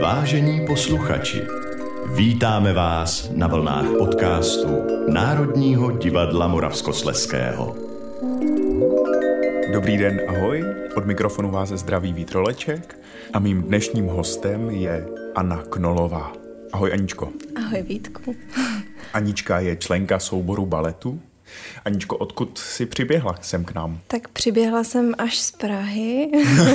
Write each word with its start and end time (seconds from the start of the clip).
Vážení 0.00 0.66
posluchači, 0.66 1.42
vítáme 2.14 2.72
vás 2.72 3.30
na 3.34 3.46
vlnách 3.46 3.86
podcastu 3.98 4.68
Národního 5.08 5.90
divadla 5.90 6.48
Moravskosleského. 6.48 7.76
Dobrý 9.72 9.98
den, 9.98 10.20
ahoj. 10.28 10.64
Od 10.96 11.06
mikrofonu 11.06 11.50
vás 11.50 11.68
zdraví 11.68 12.12
Vítroleček 12.12 12.98
a 13.32 13.38
mým 13.38 13.62
dnešním 13.62 14.06
hostem 14.06 14.70
je 14.70 15.06
Anna 15.34 15.62
Knolová. 15.62 16.32
Ahoj 16.72 16.92
Aničko. 16.92 17.32
Ahoj 17.56 17.82
Vítku. 17.82 18.36
Anička 19.12 19.60
je 19.60 19.76
členka 19.76 20.18
souboru 20.18 20.66
baletu. 20.66 21.20
Aničko, 21.84 22.16
odkud 22.16 22.58
jsi 22.58 22.86
přiběhla 22.86 23.38
sem 23.40 23.64
k 23.64 23.74
nám? 23.74 24.00
Tak 24.06 24.28
přiběhla 24.28 24.84
jsem 24.84 25.14
až 25.18 25.38
z 25.38 25.50
Prahy. 25.50 26.30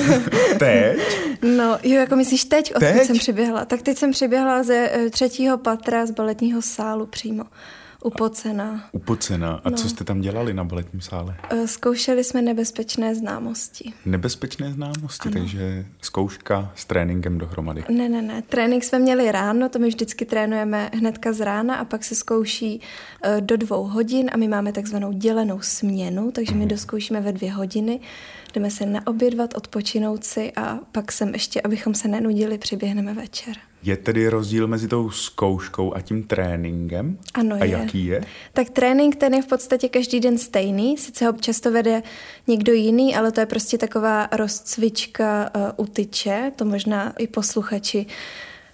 teď? 0.58 0.98
No, 1.42 1.78
jo, 1.82 2.00
jako 2.00 2.16
myslíš 2.16 2.44
teď, 2.44 2.70
odkud 2.70 2.80
teď? 2.80 3.06
jsem 3.06 3.18
přiběhla? 3.18 3.64
Tak 3.64 3.82
teď 3.82 3.98
jsem 3.98 4.10
přiběhla 4.10 4.62
ze 4.62 4.90
eh, 4.92 5.10
třetího 5.10 5.58
patra 5.58 6.06
z 6.06 6.10
baletního 6.10 6.62
sálu 6.62 7.06
přímo. 7.06 7.44
Upocená. 8.04 8.88
Upocená. 8.92 9.60
A 9.64 9.70
no. 9.70 9.76
co 9.76 9.88
jste 9.88 10.04
tam 10.04 10.20
dělali 10.20 10.54
na 10.54 10.64
baletním 10.64 11.00
sále? 11.00 11.36
Eh, 11.50 11.66
Zkoušeli 11.66 12.24
jsme 12.24 12.42
nebezpečné 12.42 13.14
známosti. 13.14 13.92
Nebezpečné 14.06 14.72
známosti, 14.72 15.28
ano. 15.28 15.40
takže 15.40 15.86
zkouška 16.02 16.72
s 16.74 16.84
tréninkem 16.84 17.38
dohromady. 17.38 17.84
Ne, 17.88 18.08
ne, 18.08 18.22
ne. 18.22 18.42
Trénink 18.42 18.84
jsme 18.84 18.98
měli 18.98 19.32
ráno, 19.32 19.68
to 19.68 19.78
my 19.78 19.88
vždycky 19.88 20.24
trénujeme 20.24 20.90
hnedka 20.94 21.32
z 21.32 21.40
rána 21.40 21.74
a 21.74 21.84
pak 21.84 22.04
se 22.04 22.14
zkouší 22.14 22.80
eh, 23.22 23.40
do 23.40 23.56
dvou 23.56 23.84
hodin 23.84 24.30
a 24.32 24.36
my 24.36 24.48
máme 24.48 24.72
takzvanou 24.72 25.12
dělenou 25.12 25.60
směnu, 25.60 26.30
takže 26.30 26.54
my 26.54 26.66
doskoušíme 26.66 27.20
ve 27.20 27.32
dvě 27.32 27.52
hodiny. 27.52 28.00
Jdeme 28.54 28.70
se 28.70 28.86
naobědvat, 28.86 29.54
odpočinout 29.56 30.24
si 30.24 30.52
a 30.56 30.78
pak 30.92 31.12
sem 31.12 31.32
ještě, 31.32 31.60
abychom 31.60 31.94
se 31.94 32.08
nenudili, 32.08 32.58
přiběhneme 32.58 33.14
večer. 33.14 33.56
Je 33.82 33.96
tedy 33.96 34.28
rozdíl 34.28 34.66
mezi 34.66 34.88
tou 34.88 35.10
zkouškou 35.10 35.94
a 35.96 36.00
tím 36.00 36.22
tréninkem? 36.22 37.18
Ano, 37.34 37.56
a 37.60 37.64
je. 37.64 37.70
jaký 37.70 38.06
je? 38.06 38.24
Tak 38.52 38.70
trénink 38.70 39.16
ten 39.16 39.34
je 39.34 39.42
v 39.42 39.46
podstatě 39.46 39.88
každý 39.88 40.20
den 40.20 40.38
stejný, 40.38 40.98
sice 40.98 41.26
ho 41.26 41.32
často 41.32 41.72
vede 41.72 42.02
někdo 42.46 42.72
jiný, 42.72 43.16
ale 43.16 43.32
to 43.32 43.40
je 43.40 43.46
prostě 43.46 43.78
taková 43.78 44.28
rozcvička 44.32 45.50
uh, 45.56 45.62
u 45.76 45.86
tyče, 45.86 46.52
to 46.56 46.64
možná 46.64 47.12
i 47.18 47.26
posluchači 47.26 48.06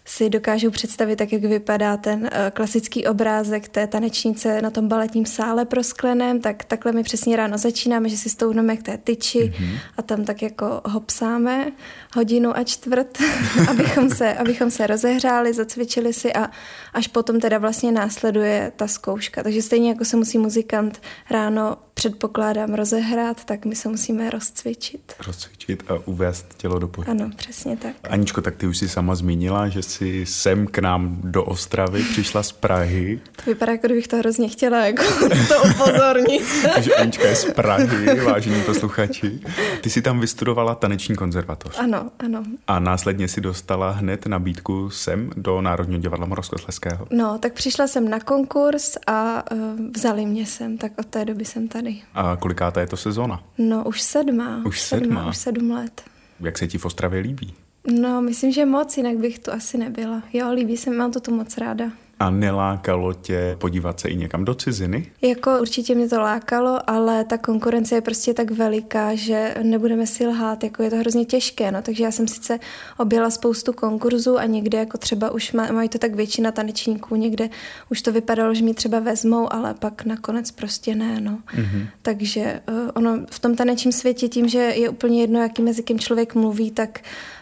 si 0.08 0.30
dokážou 0.30 0.70
představit, 0.70 1.16
tak 1.16 1.32
jak 1.32 1.44
vypadá 1.44 1.96
ten 1.96 2.20
uh, 2.20 2.28
klasický 2.52 3.06
obrázek 3.06 3.68
té 3.68 3.86
tanečnice 3.86 4.62
na 4.62 4.70
tom 4.70 4.88
baletním 4.88 5.26
sále 5.26 5.64
proskleném, 5.64 6.40
tak 6.40 6.64
takhle 6.64 6.92
my 6.92 7.02
přesně 7.02 7.36
ráno 7.36 7.58
začínáme, 7.58 8.08
že 8.08 8.16
si 8.16 8.30
stouneme 8.30 8.76
k 8.76 8.82
té 8.82 8.98
tyči 8.98 9.38
mm-hmm. 9.38 9.78
a 9.96 10.02
tam 10.02 10.24
tak 10.24 10.42
jako 10.42 10.80
hopsáme 10.84 11.72
hodinu 12.14 12.56
a 12.56 12.64
čtvrt, 12.64 13.18
abychom, 13.70 14.10
se, 14.10 14.34
abychom 14.34 14.70
se 14.70 14.86
rozehřáli, 14.86 15.54
zacvičili 15.54 16.12
si 16.12 16.32
a 16.32 16.50
až 16.94 17.08
potom 17.08 17.41
teda 17.41 17.58
vlastně 17.58 17.92
následuje 17.92 18.72
ta 18.76 18.86
zkouška. 18.86 19.42
Takže 19.42 19.62
stejně 19.62 19.88
jako 19.88 20.04
se 20.04 20.16
musí 20.16 20.38
muzikant 20.38 21.00
ráno 21.30 21.76
předpokládám 21.98 22.75
rozehrát, 22.75 23.44
tak 23.44 23.64
my 23.64 23.75
se 23.75 23.89
musíme 23.89 24.30
rozcvičit. 24.30 25.12
Rozcvičit 25.27 25.91
a 25.91 25.94
uvést 26.05 26.55
tělo 26.56 26.78
do 26.78 26.88
pohybu. 26.88 27.11
Ano, 27.11 27.30
přesně 27.36 27.77
tak. 27.77 27.92
Aničko, 28.11 28.41
tak 28.41 28.56
ty 28.56 28.66
už 28.66 28.78
si 28.78 28.88
sama 28.88 29.14
zmínila, 29.14 29.69
že 29.69 29.83
jsi 29.83 30.27
sem 30.27 30.66
k 30.66 30.78
nám 30.78 31.19
do 31.25 31.44
Ostravy 31.44 32.03
přišla 32.03 32.42
z 32.42 32.53
Prahy. 32.53 33.20
To 33.36 33.50
vypadá, 33.50 33.72
jako 33.72 33.86
kdybych 33.86 34.08
to 34.08 34.16
hrozně 34.16 34.48
chtěla 34.48 34.86
jako 34.86 35.03
to 35.48 35.62
upozornit. 35.70 36.42
Takže 36.75 36.94
Anička 36.94 37.28
je 37.28 37.36
z 37.36 37.53
Prahy, 37.53 38.20
vážení 38.20 38.62
posluchači. 38.62 39.41
Ty 39.81 39.91
si 39.91 40.03
tam 40.03 40.20
vystudovala 40.20 40.75
taneční 40.75 41.16
konzervatoř. 41.16 41.78
Ano, 41.78 42.10
ano. 42.19 42.42
A 42.66 42.78
následně 42.78 43.28
si 43.28 43.41
dostala 43.41 43.91
hned 43.91 44.27
nabídku 44.27 44.91
sem 44.91 45.31
do 45.36 45.60
Národního 45.60 46.00
divadla 46.00 46.27
Moravskoslezského. 46.27 47.06
No, 47.10 47.38
tak 47.38 47.53
přišla 47.53 47.86
jsem 47.86 48.08
na 48.08 48.20
konkurs 48.20 48.97
a 49.06 49.44
uh, 49.53 49.58
vzali 49.94 50.26
mě 50.26 50.47
sem, 50.47 50.78
tak 50.78 50.93
od 50.99 51.06
té 51.06 51.25
doby 51.25 51.44
jsem 51.44 51.69
tady. 51.69 51.85
A 52.14 52.36
kolikátá 52.36 52.80
je 52.80 52.86
to 52.86 52.97
sezóna? 52.97 53.42
No, 53.58 53.84
už 53.84 54.02
sedmá. 54.02 54.62
Už 54.66 54.80
sedmá. 54.80 55.28
Už 55.28 55.36
sedm 55.36 55.70
let. 55.70 56.02
Jak 56.41 56.58
se 56.58 56.66
ti 56.66 56.78
v 56.78 56.84
Ostravě 56.84 57.20
líbí? 57.20 57.54
No, 58.00 58.22
myslím, 58.22 58.52
že 58.52 58.66
moc, 58.66 58.97
jinak 58.97 59.16
bych 59.16 59.38
tu 59.38 59.52
asi 59.52 59.78
nebyla. 59.78 60.22
Jo, 60.32 60.52
líbí 60.52 60.76
se, 60.76 60.91
mám 60.91 61.12
to 61.12 61.20
tu 61.20 61.34
moc 61.34 61.56
ráda. 61.58 61.91
A 62.19 62.31
nelákalo 62.31 63.12
tě 63.12 63.56
podívat 63.60 64.00
se 64.00 64.09
i 64.09 64.16
někam 64.16 64.44
do 64.44 64.54
ciziny? 64.54 65.12
Jako 65.22 65.59
určitě 65.60 65.94
mě 65.94 66.09
to 66.09 66.21
lákalo, 66.21 66.91
ale 66.91 67.25
ta 67.25 67.38
konkurence 67.38 67.94
je 67.94 68.00
prostě 68.00 68.34
tak 68.34 68.50
veliká, 68.50 69.15
že 69.15 69.54
nebudeme 69.62 70.06
si 70.06 70.26
lhát, 70.26 70.65
jako 70.65 70.82
je 70.82 70.91
to 70.91 70.97
hrozně 70.97 71.25
těžké, 71.25 71.71
no, 71.72 71.82
takže 71.82 72.05
já 72.05 72.10
jsem 72.10 72.28
sice 72.28 72.59
objela 72.99 73.31
spoustu 73.31 73.72
konkurzů 73.72 74.38
a 74.38 74.44
někde 74.44 74.78
jako 74.78 74.99
třeba 74.99 75.31
už 75.31 75.53
má, 75.53 75.72
mají 75.72 75.88
to 75.88 75.99
tak 75.99 76.15
většina 76.15 76.53
tanečníků, 76.53 77.16
někde 77.16 77.49
už 77.91 78.03
to 78.03 78.12
vypadalo, 78.12 78.55
že 78.55 78.65
mi 78.65 78.75
třeba 78.75 79.00
vezmou, 79.00 79.53
ale 79.53 79.75
pak 79.75 80.05
nakonec 80.05 80.50
prostě 80.50 80.94
ne, 80.94 81.21
no. 81.21 81.38
Mm-hmm. 81.56 81.87
Takže 82.03 82.60
uh, 82.69 82.91
ono 82.94 83.19
v 83.31 83.38
tom 83.38 83.56
tanečním 83.56 83.93
světě 83.93 84.28
tím, 84.28 84.49
že 84.49 84.59
je 84.59 84.88
úplně 84.88 85.21
jedno, 85.21 85.41
jakým 85.41 85.66
jazykem 85.66 85.99
člověk 85.99 86.34
mluví, 86.34 86.71
tak 86.71 87.00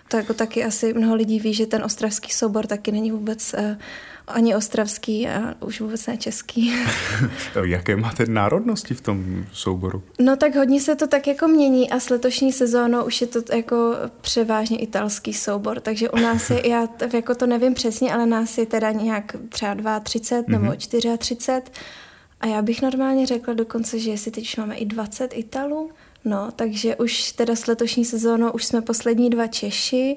to 0.09 0.17
jako 0.17 0.34
taky 0.34 0.65
asi 0.65 0.95
mnoho 0.95 1.15
lidí 1.15 1.41
ví, 1.41 1.55
že 1.55 1.67
ten 1.67 1.84
ostravský 1.84 2.33
soubor 2.33 2.67
taky 2.67 2.93
není 2.93 3.11
vůbec 3.11 3.55
uh, 3.59 3.77
ani 4.27 4.55
ostravský 4.55 5.29
a 5.29 5.55
už 5.61 5.81
vůbec 5.81 6.07
ne 6.07 6.17
český. 6.17 6.75
Jaké 7.65 7.97
máte 7.97 8.27
národnosti 8.27 8.95
v 8.95 9.01
tom 9.01 9.47
souboru? 9.53 10.03
No 10.19 10.37
tak 10.37 10.55
hodně 10.55 10.81
se 10.81 10.97
to 10.97 11.07
tak 11.07 11.27
jako 11.27 11.49
mění 11.49 11.91
a 11.91 12.01
s 12.01 12.11
letošní 12.11 12.53
sezónou 12.53 13.05
už 13.05 13.21
je 13.21 13.27
to 13.27 13.57
jako 13.57 13.95
převážně 14.21 14.79
italský 14.79 15.34
soubor, 15.34 15.81
takže 15.81 16.11
u 16.11 16.17
nás 16.17 16.51
je, 16.51 16.69
já 16.69 16.89
jako 17.13 17.34
to 17.34 17.47
nevím 17.47 17.75
přesně, 17.75 18.15
ale 18.15 18.27
nás 18.27 18.59
je 18.59 18.67
teda 18.67 18.93
nějak 18.93 19.37
třeba 19.49 20.01
32 20.01 20.59
mm-hmm. 20.59 20.63
nebo 20.63 20.77
34 20.77 21.63
a 22.41 22.47
já 22.47 22.63
bych 22.63 22.83
normálně 22.83 23.27
řekla 23.27 23.55
dokonce, 23.55 23.99
že 23.99 24.11
jestli 24.11 24.31
teď 24.31 24.45
už 24.45 24.57
máme 24.57 24.77
i 24.77 24.84
20 24.84 25.31
Italů, 25.34 25.91
no 26.25 26.49
takže 26.57 26.97
už 26.97 27.33
teda 27.33 27.57
s 27.57 27.67
letošní 27.67 28.05
sezónou 28.05 28.51
už 28.51 28.65
jsme 28.65 28.83
poslední 28.83 29.31
dva 29.31 29.47
Češi, 29.47 30.17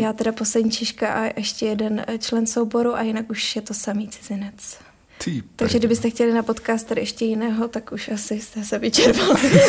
já 0.00 0.12
teda 0.12 0.32
poslední 0.32 0.70
Češka 0.70 1.08
a 1.12 1.32
ještě 1.36 1.66
jeden 1.66 2.04
člen 2.18 2.46
souboru 2.46 2.94
a 2.94 3.02
jinak 3.02 3.30
už 3.30 3.56
je 3.56 3.62
to 3.62 3.74
samý 3.74 4.08
cizinec. 4.08 4.78
Ty, 5.24 5.42
Takže 5.56 5.78
kdybyste 5.78 6.10
chtěli 6.10 6.32
na 6.32 6.42
podcast 6.42 6.86
tady 6.86 7.00
ještě 7.00 7.24
jiného, 7.24 7.68
tak 7.68 7.92
už 7.92 8.08
asi 8.08 8.40
jste 8.40 8.64
se 8.64 8.78
vyčerpali. 8.78 9.40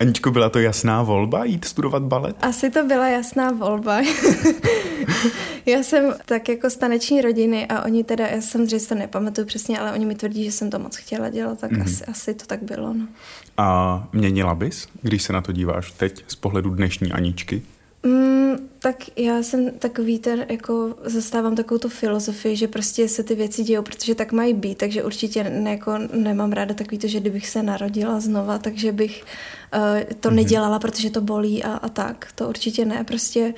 Aničko, 0.00 0.30
byla 0.30 0.48
to 0.48 0.58
jasná 0.58 1.02
volba 1.02 1.44
jít 1.44 1.64
studovat 1.64 2.02
balet? 2.02 2.36
Asi 2.40 2.70
to 2.70 2.84
byla 2.84 3.08
jasná 3.08 3.50
volba. 3.50 4.00
já 5.66 5.82
jsem 5.82 6.14
tak 6.24 6.48
jako 6.48 6.70
z 6.70 6.76
taneční 6.76 7.20
rodiny 7.20 7.66
a 7.66 7.84
oni 7.84 8.04
teda, 8.04 8.26
já 8.26 8.40
samozřejmě 8.40 8.80
si 8.80 8.88
to 8.88 8.94
nepamatuju 8.94 9.46
přesně, 9.46 9.78
ale 9.78 9.92
oni 9.92 10.06
mi 10.06 10.14
tvrdí, 10.14 10.44
že 10.44 10.52
jsem 10.52 10.70
to 10.70 10.78
moc 10.78 10.96
chtěla 10.96 11.30
dělat, 11.30 11.60
tak 11.60 11.72
mm-hmm. 11.72 11.82
asi, 11.82 12.04
asi 12.04 12.34
to 12.34 12.46
tak 12.46 12.62
bylo. 12.62 12.94
No. 12.94 13.06
A 13.56 14.08
měnila 14.12 14.54
bys, 14.54 14.88
když 15.02 15.22
se 15.22 15.32
na 15.32 15.40
to 15.40 15.52
díváš 15.52 15.92
teď 15.92 16.24
z 16.26 16.34
pohledu 16.34 16.70
dnešní 16.70 17.12
Aničky? 17.12 17.62
Mm, 18.02 18.68
tak 18.78 18.96
já 19.16 19.42
jsem 19.42 19.70
takový 19.70 20.18
ten, 20.18 20.46
jako 20.48 20.94
zastávám 21.04 21.56
takovou 21.56 21.78
tu 21.78 21.88
filozofii, 21.88 22.56
že 22.56 22.68
prostě 22.68 23.08
se 23.08 23.22
ty 23.22 23.34
věci 23.34 23.64
dějou, 23.64 23.82
protože 23.82 24.14
tak 24.14 24.32
mají 24.32 24.54
být, 24.54 24.78
takže 24.78 25.04
určitě 25.04 25.44
ne, 25.44 25.70
jako 25.70 25.98
nemám 26.12 26.52
ráda 26.52 26.74
takový 26.74 26.98
to, 26.98 27.06
že 27.06 27.20
kdybych 27.20 27.48
se 27.48 27.62
narodila 27.62 28.20
znova, 28.20 28.58
takže 28.58 28.92
bych 28.92 29.24
uh, 29.74 30.14
to 30.20 30.28
mm-hmm. 30.28 30.34
nedělala, 30.34 30.78
protože 30.78 31.10
to 31.10 31.20
bolí 31.20 31.64
a, 31.64 31.72
a 31.72 31.88
tak. 31.88 32.28
To 32.34 32.48
určitě 32.48 32.84
ne, 32.84 33.04
prostě 33.04 33.54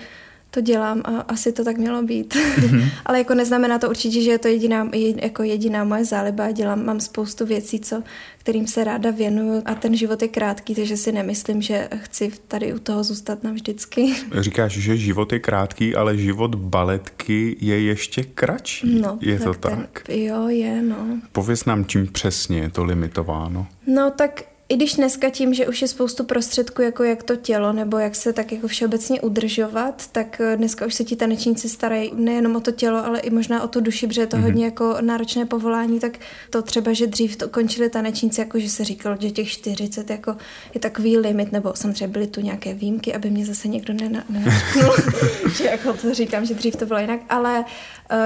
to 0.50 0.60
dělám 0.60 1.02
a 1.04 1.20
asi 1.20 1.52
to 1.52 1.64
tak 1.64 1.76
mělo 1.76 2.02
být. 2.02 2.34
Mm-hmm. 2.34 2.88
Ale 3.06 3.18
jako 3.18 3.34
neznamená 3.34 3.78
to 3.78 3.90
určitě, 3.90 4.22
že 4.22 4.30
je 4.30 4.38
to 4.38 4.48
jediná, 4.48 4.90
jako 5.22 5.42
jediná 5.42 5.84
moje 5.84 6.04
záliba. 6.04 6.50
Dělám, 6.50 6.84
mám 6.84 7.00
spoustu 7.00 7.46
věcí, 7.46 7.80
co, 7.80 8.02
kterým 8.38 8.66
se 8.66 8.84
ráda 8.84 9.10
věnuju 9.10 9.62
a 9.64 9.74
ten 9.74 9.96
život 9.96 10.22
je 10.22 10.28
krátký, 10.28 10.74
takže 10.74 10.96
si 10.96 11.12
nemyslím, 11.12 11.62
že 11.62 11.88
chci 11.96 12.32
tady 12.48 12.72
u 12.72 12.78
toho 12.78 13.04
zůstat 13.04 13.44
navždycky. 13.44 14.14
Říkáš, 14.40 14.72
že 14.72 14.96
život 14.96 15.32
je 15.32 15.38
krátký, 15.38 15.94
ale 15.94 16.16
život 16.16 16.54
baletky 16.54 17.56
je 17.60 17.80
ještě 17.80 18.22
kratší. 18.22 19.00
No, 19.00 19.18
je 19.20 19.38
tak 19.38 19.46
to 19.46 19.68
ten, 19.68 19.78
tak? 19.78 20.02
Jo, 20.08 20.48
je, 20.48 20.82
no. 20.82 20.96
Pověz 21.32 21.64
nám, 21.64 21.84
čím 21.84 22.06
přesně 22.06 22.58
je 22.58 22.70
to 22.70 22.84
limitováno. 22.84 23.66
No 23.86 24.10
tak 24.10 24.42
i 24.68 24.76
když 24.76 24.94
dneska 24.94 25.30
tím, 25.30 25.54
že 25.54 25.68
už 25.68 25.82
je 25.82 25.88
spoustu 25.88 26.24
prostředků, 26.24 26.82
jako 26.82 27.04
jak 27.04 27.22
to 27.22 27.36
tělo, 27.36 27.72
nebo 27.72 27.98
jak 27.98 28.14
se 28.14 28.32
tak 28.32 28.52
jako 28.52 28.68
všeobecně 28.68 29.20
udržovat, 29.20 30.06
tak 30.12 30.40
dneska 30.56 30.86
už 30.86 30.94
se 30.94 31.04
ti 31.04 31.16
tanečníci 31.16 31.68
starají 31.68 32.12
nejenom 32.14 32.56
o 32.56 32.60
to 32.60 32.72
tělo, 32.72 33.06
ale 33.06 33.20
i 33.20 33.30
možná 33.30 33.62
o 33.62 33.68
tu 33.68 33.80
duši, 33.80 34.06
protože 34.06 34.20
je 34.20 34.26
to 34.26 34.36
mm-hmm. 34.36 34.42
hodně 34.42 34.64
jako 34.64 34.96
náročné 35.00 35.46
povolání, 35.46 36.00
tak 36.00 36.18
to 36.50 36.62
třeba, 36.62 36.92
že 36.92 37.06
dřív 37.06 37.36
to 37.36 37.48
končili 37.48 37.90
tanečníci, 37.90 38.40
jako 38.40 38.58
že 38.60 38.70
se 38.70 38.84
říkalo, 38.84 39.16
že 39.20 39.30
těch 39.30 39.48
40 39.48 40.10
jako 40.10 40.36
je 40.74 40.80
takový 40.80 41.18
limit, 41.18 41.52
nebo 41.52 41.72
samozřejmě 41.74 42.08
byly 42.08 42.26
tu 42.26 42.40
nějaké 42.40 42.74
výjimky, 42.74 43.14
aby 43.14 43.30
mě 43.30 43.46
zase 43.46 43.68
někdo 43.68 43.94
nenatknul, 43.94 44.94
že 45.56 45.64
jako 45.64 45.92
to 45.92 46.14
říkám, 46.14 46.46
že 46.46 46.54
dřív 46.54 46.76
to 46.76 46.86
bylo 46.86 46.98
jinak, 46.98 47.20
ale 47.28 47.64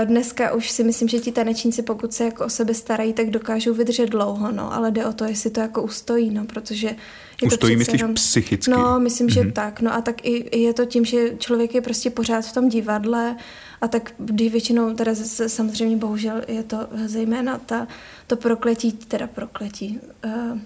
dneska 0.04 0.54
už 0.54 0.70
si 0.70 0.84
myslím, 0.84 1.08
že 1.08 1.18
ti 1.18 1.32
tanečníci, 1.32 1.82
pokud 1.82 2.12
se 2.12 2.24
jako 2.24 2.44
o 2.44 2.48
sebe 2.48 2.74
starají, 2.74 3.12
tak 3.12 3.30
dokážou 3.30 3.74
vydržet 3.74 4.06
dlouho, 4.06 4.52
no, 4.52 4.74
ale 4.74 4.90
jde 4.90 5.06
o 5.06 5.12
to, 5.12 5.24
jestli 5.24 5.50
to 5.50 5.60
jako 5.60 5.82
ustojí 5.82 6.30
no, 6.30 6.44
protože 6.44 6.96
je 7.42 7.46
Ustojí, 7.46 7.74
to 7.74 7.78
myslíš 7.78 8.00
jenom, 8.00 8.14
psychicky? 8.14 8.70
No, 8.70 9.00
myslím, 9.00 9.26
mm-hmm. 9.26 9.32
že 9.32 9.40
mhm. 9.40 9.52
tak. 9.52 9.80
No 9.80 9.94
a 9.94 10.00
tak 10.00 10.26
i, 10.26 10.58
je 10.62 10.72
to 10.72 10.84
tím, 10.84 11.04
že 11.04 11.36
člověk 11.38 11.74
je 11.74 11.80
prostě 11.80 12.10
pořád 12.10 12.44
v 12.44 12.52
tom 12.52 12.68
divadle 12.68 13.36
a 13.80 13.88
tak 13.88 14.14
když 14.18 14.52
většinou, 14.52 14.94
teda 14.94 15.14
samozřejmě 15.46 15.96
bohužel 15.96 16.42
je 16.48 16.62
to 16.62 16.88
zejména 17.06 17.58
ta, 17.58 17.88
to 18.26 18.36
prokletí, 18.36 18.92
teda 18.92 19.26
prokletí, 19.26 20.00
uh, 20.24 20.58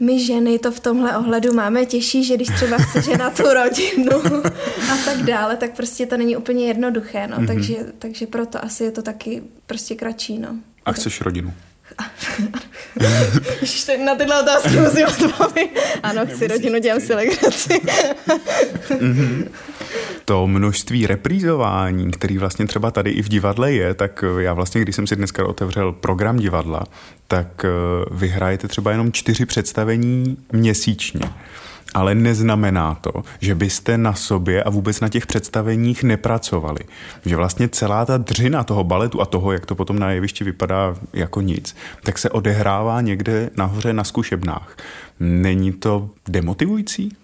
my 0.00 0.24
ženy 0.24 0.58
to 0.58 0.72
v 0.72 0.80
tomhle 0.80 1.16
ohledu 1.16 1.52
máme 1.52 1.86
těžší, 1.86 2.24
že 2.24 2.34
když 2.34 2.48
třeba 2.48 2.78
chceš 2.78 3.06
na 3.06 3.30
tu 3.30 3.42
rodinu 3.42 4.42
a 4.92 4.96
tak 5.04 5.16
dále, 5.16 5.56
tak 5.56 5.76
prostě 5.76 6.06
to 6.06 6.16
není 6.16 6.36
úplně 6.36 6.66
jednoduché, 6.66 7.26
no. 7.26 7.36
Mm-hmm. 7.36 7.46
takže, 7.46 7.74
takže 7.98 8.26
proto 8.26 8.64
asi 8.64 8.84
je 8.84 8.90
to 8.90 9.02
taky 9.02 9.42
prostě 9.66 9.94
kratší, 9.94 10.38
no. 10.38 10.56
A 10.84 10.92
chceš 10.92 11.20
rodinu? 11.20 11.54
Ježiš, 13.60 13.90
na 14.04 14.14
tyhle 14.14 14.42
otázky 14.42 14.80
musím 14.80 15.06
odpovědět. 15.06 15.98
Ano, 16.02 16.26
chci 16.26 16.46
rodinu, 16.46 16.78
dělám 16.78 17.00
si 17.00 17.14
legraci. 17.14 17.80
Mhm. 19.00 19.48
To 20.24 20.46
množství 20.46 21.06
reprízování, 21.06 22.10
který 22.10 22.38
vlastně 22.38 22.66
třeba 22.66 22.90
tady 22.90 23.10
i 23.10 23.22
v 23.22 23.28
divadle 23.28 23.72
je, 23.72 23.94
tak 23.94 24.24
já 24.38 24.54
vlastně, 24.54 24.80
když 24.80 24.96
jsem 24.96 25.06
si 25.06 25.16
dneska 25.16 25.46
otevřel 25.46 25.92
program 25.92 26.36
divadla, 26.36 26.84
tak 27.28 27.64
eh, 27.64 27.68
vyhrajete 28.10 28.68
třeba 28.68 28.90
jenom 28.90 29.12
čtyři 29.12 29.46
představení 29.46 30.36
měsíčně 30.52 31.20
ale 31.94 32.14
neznamená 32.14 32.94
to, 32.94 33.22
že 33.40 33.54
byste 33.54 33.98
na 33.98 34.14
sobě 34.14 34.62
a 34.62 34.70
vůbec 34.70 35.00
na 35.00 35.08
těch 35.08 35.26
představeních 35.26 36.02
nepracovali. 36.02 36.80
Že 37.24 37.36
vlastně 37.36 37.68
celá 37.68 38.06
ta 38.06 38.16
dřina 38.16 38.64
toho 38.64 38.84
baletu 38.84 39.20
a 39.20 39.26
toho, 39.26 39.52
jak 39.52 39.66
to 39.66 39.74
potom 39.74 39.98
na 39.98 40.10
jevišti 40.10 40.44
vypadá 40.44 40.96
jako 41.12 41.40
nic, 41.40 41.76
tak 42.02 42.18
se 42.18 42.30
odehrává 42.30 43.00
někde 43.00 43.50
nahoře 43.56 43.92
na 43.92 44.04
zkušebnách. 44.04 44.76
Není 45.20 45.72
to 45.72 46.10
demotivující? 46.28 47.16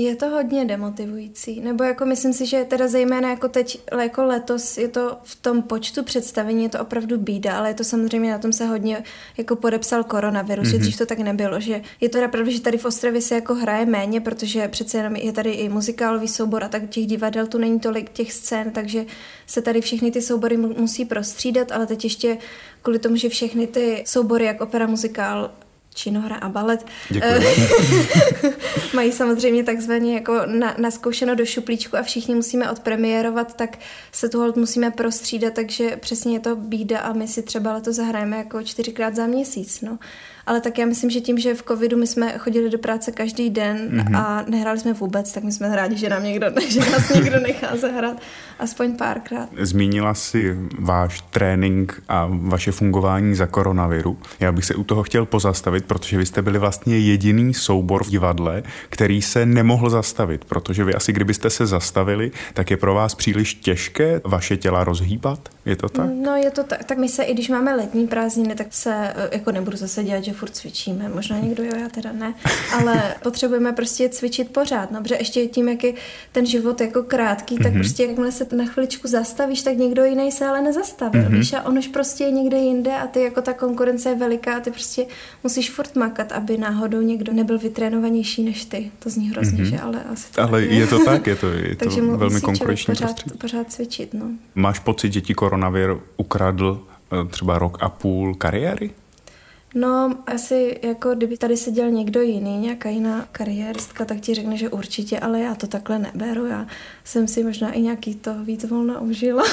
Je 0.00 0.16
to 0.16 0.28
hodně 0.28 0.64
demotivující, 0.64 1.60
nebo 1.60 1.84
jako 1.84 2.06
myslím 2.06 2.32
si, 2.32 2.46
že 2.46 2.64
teda 2.64 2.88
zejména 2.88 3.30
jako 3.30 3.48
teď, 3.48 3.80
jako 4.00 4.24
letos 4.24 4.78
je 4.78 4.88
to 4.88 5.18
v 5.22 5.36
tom 5.36 5.62
počtu 5.62 6.04
představení, 6.04 6.62
je 6.62 6.68
to 6.68 6.80
opravdu 6.80 7.18
bída, 7.18 7.58
ale 7.58 7.70
je 7.70 7.74
to 7.74 7.84
samozřejmě, 7.84 8.30
na 8.30 8.38
tom 8.38 8.52
se 8.52 8.66
hodně 8.66 9.04
jako 9.38 9.56
podepsal 9.56 10.04
koronavirus, 10.04 10.68
mm-hmm. 10.68 10.70
že 10.70 10.78
dřív 10.78 10.98
to 10.98 11.06
tak 11.06 11.18
nebylo, 11.18 11.60
že 11.60 11.82
je 12.00 12.08
to 12.08 12.28
pravda, 12.28 12.50
že 12.50 12.60
tady 12.60 12.78
v 12.78 12.84
Ostravě 12.84 13.20
se 13.20 13.34
jako 13.34 13.54
hraje 13.54 13.86
méně, 13.86 14.20
protože 14.20 14.68
přece 14.68 14.98
jenom 14.98 15.16
je 15.16 15.32
tady 15.32 15.50
i 15.50 15.68
muzikálový 15.68 16.28
soubor 16.28 16.64
a 16.64 16.68
tak 16.68 16.88
těch 16.88 17.06
divadel 17.06 17.46
tu 17.46 17.58
není 17.58 17.80
tolik 17.80 18.10
těch 18.10 18.32
scén, 18.32 18.70
takže 18.70 19.06
se 19.46 19.62
tady 19.62 19.80
všechny 19.80 20.10
ty 20.10 20.22
soubory 20.22 20.56
musí 20.56 21.04
prostřídat, 21.04 21.72
ale 21.72 21.86
teď 21.86 22.04
ještě 22.04 22.38
kvůli 22.82 22.98
tomu, 22.98 23.16
že 23.16 23.28
všechny 23.28 23.66
ty 23.66 24.02
soubory, 24.06 24.44
jak 24.44 24.60
opera, 24.60 24.86
muzikál, 24.86 25.50
činohra 25.98 26.36
a 26.36 26.48
balet. 26.48 26.86
Děkuji. 27.10 27.46
Mají 28.94 29.12
samozřejmě 29.12 29.64
takzvaně 29.64 30.14
jako 30.14 30.40
na, 30.46 30.74
naskoušeno 30.78 31.34
do 31.34 31.46
šuplíčku 31.46 31.96
a 31.96 32.02
všichni 32.02 32.34
musíme 32.34 32.70
odpremiérovat, 32.70 33.56
tak 33.56 33.78
se 34.12 34.28
tu 34.28 34.38
hold 34.38 34.56
musíme 34.56 34.90
prostřídat, 34.90 35.54
takže 35.54 35.96
přesně 35.96 36.32
je 36.32 36.40
to 36.40 36.56
bída 36.56 36.98
a 36.98 37.12
my 37.12 37.28
si 37.28 37.42
třeba 37.42 37.72
letos 37.72 37.96
zahrajeme 37.96 38.36
jako 38.36 38.62
čtyřikrát 38.62 39.14
za 39.14 39.26
měsíc. 39.26 39.80
No 39.80 39.98
ale 40.48 40.60
tak 40.60 40.78
já 40.78 40.86
myslím, 40.86 41.10
že 41.10 41.20
tím, 41.20 41.38
že 41.38 41.54
v 41.54 41.62
covidu 41.62 41.96
my 41.96 42.06
jsme 42.06 42.38
chodili 42.38 42.70
do 42.70 42.78
práce 42.78 43.12
každý 43.12 43.50
den 43.50 43.76
mm-hmm. 43.76 44.16
a 44.16 44.44
nehráli 44.48 44.78
jsme 44.78 44.92
vůbec, 44.92 45.32
tak 45.32 45.44
my 45.44 45.52
jsme 45.52 45.76
rádi, 45.76 45.96
že 45.96 46.08
nám 46.08 46.24
někdo, 46.24 46.46
že 46.68 46.80
nás 46.80 47.14
někdo 47.14 47.40
nechá 47.40 47.76
zahrát 47.76 48.16
aspoň 48.58 48.96
párkrát. 48.96 49.48
Zmínila 49.60 50.14
si 50.14 50.56
váš 50.78 51.20
trénink 51.20 52.02
a 52.08 52.28
vaše 52.30 52.72
fungování 52.72 53.34
za 53.34 53.46
koronaviru. 53.46 54.18
Já 54.40 54.52
bych 54.52 54.64
se 54.64 54.74
u 54.74 54.84
toho 54.84 55.02
chtěl 55.02 55.26
pozastavit, 55.26 55.84
protože 55.84 56.18
vy 56.18 56.26
jste 56.26 56.42
byli 56.42 56.58
vlastně 56.58 56.98
jediný 56.98 57.54
soubor 57.54 58.04
v 58.04 58.10
divadle, 58.10 58.62
který 58.88 59.22
se 59.22 59.46
nemohl 59.46 59.90
zastavit, 59.90 60.44
protože 60.44 60.84
vy 60.84 60.94
asi 60.94 61.12
kdybyste 61.12 61.50
se 61.50 61.66
zastavili, 61.66 62.30
tak 62.54 62.70
je 62.70 62.76
pro 62.76 62.94
vás 62.94 63.14
příliš 63.14 63.54
těžké 63.54 64.20
vaše 64.24 64.56
těla 64.56 64.84
rozhýbat? 64.84 65.48
Je 65.68 65.76
to 65.76 65.88
tak? 65.88 66.06
No 66.14 66.36
je 66.36 66.50
to 66.50 66.64
tak. 66.64 66.84
Tak 66.84 66.98
my 66.98 67.08
se, 67.08 67.22
i 67.22 67.34
když 67.34 67.48
máme 67.48 67.76
letní 67.76 68.06
prázdniny, 68.06 68.54
tak 68.54 68.66
se 68.70 68.94
eh, 68.94 69.28
jako 69.32 69.52
nebudu 69.52 69.76
zase 69.76 70.04
dělat, 70.04 70.24
že 70.24 70.32
furt 70.32 70.50
cvičíme, 70.50 71.08
možná 71.08 71.38
někdo 71.38 71.64
jo, 71.64 71.72
já 71.80 71.88
teda 71.88 72.12
ne, 72.12 72.34
ale 72.72 73.14
potřebujeme 73.22 73.72
prostě 73.72 74.08
cvičit 74.08 74.52
pořád, 74.52 74.90
no, 74.90 75.02
protože 75.02 75.14
ještě 75.14 75.46
tím, 75.46 75.68
jak 75.68 75.84
je 75.84 75.92
ten 76.32 76.46
život 76.46 76.80
jako 76.80 77.02
krátký, 77.02 77.58
tak 77.58 77.72
mm-hmm. 77.72 77.78
prostě 77.78 78.04
jakmile 78.04 78.32
se 78.32 78.46
na 78.56 78.64
chviličku 78.64 79.08
zastavíš, 79.08 79.62
tak 79.62 79.76
někdo 79.76 80.04
jiný 80.04 80.32
se 80.32 80.46
ale 80.46 80.62
nezastavil, 80.62 81.22
mm-hmm. 81.22 81.38
víš, 81.38 81.52
a 81.52 81.62
on 81.62 81.78
už 81.78 81.88
prostě 81.88 82.24
je 82.24 82.30
někde 82.30 82.58
jinde 82.58 82.92
a 82.92 83.06
ty 83.06 83.22
jako 83.22 83.42
ta 83.42 83.52
konkurence 83.52 84.08
je 84.08 84.14
veliká 84.14 84.56
a 84.56 84.60
ty 84.60 84.70
prostě 84.70 85.06
musíš 85.42 85.70
furt 85.70 85.96
makat, 85.96 86.32
aby 86.32 86.58
náhodou 86.58 87.00
někdo 87.00 87.32
nebyl 87.32 87.58
vytrénovanější 87.58 88.42
než 88.42 88.64
ty. 88.64 88.90
To 88.98 89.10
zní 89.10 89.30
hrozně, 89.30 89.64
mm-hmm. 89.64 89.70
že, 89.70 89.78
ale 89.78 90.02
asi 90.12 90.32
to 90.32 90.42
Ale 90.42 90.62
je. 90.62 90.74
je 90.74 90.86
to 90.86 91.04
tak, 91.04 91.26
je 91.26 91.36
to, 91.36 91.46
je 91.50 91.76
to 91.76 92.16
velmi 92.16 92.40
konkurenční 92.40 92.94
pořád, 92.94 93.06
prostředí. 93.06 93.38
pořád 93.38 93.72
cvičit, 93.72 94.14
no. 94.14 94.26
Máš 94.54 94.78
pocit, 94.78 95.12
že 95.12 95.20
ti 95.20 95.34
koronavir 95.58 95.96
ukradl 96.16 96.78
eh, 97.12 97.24
třeba 97.24 97.58
rok 97.58 97.78
a 97.80 97.88
půl 97.88 98.34
kariéry? 98.34 98.90
No, 99.80 100.14
asi 100.26 100.80
jako 100.82 101.14
kdyby 101.14 101.36
tady 101.36 101.56
seděl 101.56 101.90
někdo 101.90 102.20
jiný, 102.20 102.58
nějaká 102.58 102.88
jiná 102.88 103.28
kariéristka, 103.32 104.04
tak 104.04 104.20
ti 104.20 104.34
řekne, 104.34 104.56
že 104.56 104.68
určitě, 104.68 105.18
ale 105.18 105.40
já 105.40 105.54
to 105.54 105.66
takhle 105.66 105.98
neberu. 105.98 106.46
Já 106.46 106.66
jsem 107.04 107.28
si 107.28 107.44
možná 107.44 107.72
i 107.72 107.80
nějaký 107.80 108.14
to 108.14 108.34
víc 108.44 108.64
volna 108.64 109.00
užila. 109.00 109.44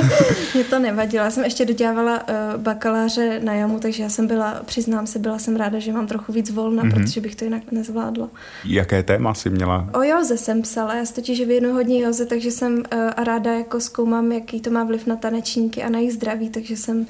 Mě 0.54 0.64
to 0.64 0.78
nevadilo. 0.78 1.24
Já 1.24 1.30
jsem 1.30 1.44
ještě 1.44 1.64
dodělávala 1.64 2.28
uh, 2.28 2.60
bakaláře 2.62 3.40
na 3.44 3.54
jamu, 3.54 3.78
takže 3.78 4.02
já 4.02 4.08
jsem 4.08 4.26
byla, 4.26 4.62
přiznám 4.64 5.06
se, 5.06 5.18
byla 5.18 5.38
jsem 5.38 5.56
ráda, 5.56 5.78
že 5.78 5.92
mám 5.92 6.06
trochu 6.06 6.32
víc 6.32 6.50
volna, 6.50 6.82
mm-hmm. 6.82 6.94
protože 6.94 7.20
bych 7.20 7.34
to 7.34 7.44
jinak 7.44 7.72
nezvládla. 7.72 8.28
Jaké 8.64 9.02
téma 9.02 9.34
jsi 9.34 9.50
měla? 9.50 9.90
O 9.94 10.02
Joze 10.02 10.36
jsem 10.36 10.62
psala. 10.62 10.94
Já 10.94 11.04
totiž 11.14 11.40
věnuji 11.40 11.72
hodně 11.74 12.02
Joze, 12.02 12.26
takže 12.26 12.50
jsem 12.50 12.74
uh, 12.74 12.82
a 13.16 13.24
ráda 13.24 13.52
jako 13.52 13.80
zkoumám, 13.80 14.32
jaký 14.32 14.60
to 14.60 14.70
má 14.70 14.84
vliv 14.84 15.06
na 15.06 15.16
tanečníky 15.16 15.82
a 15.82 15.88
na 15.88 15.98
jejich 15.98 16.12
zdraví, 16.12 16.50
takže 16.50 16.76
jsem 16.76 17.06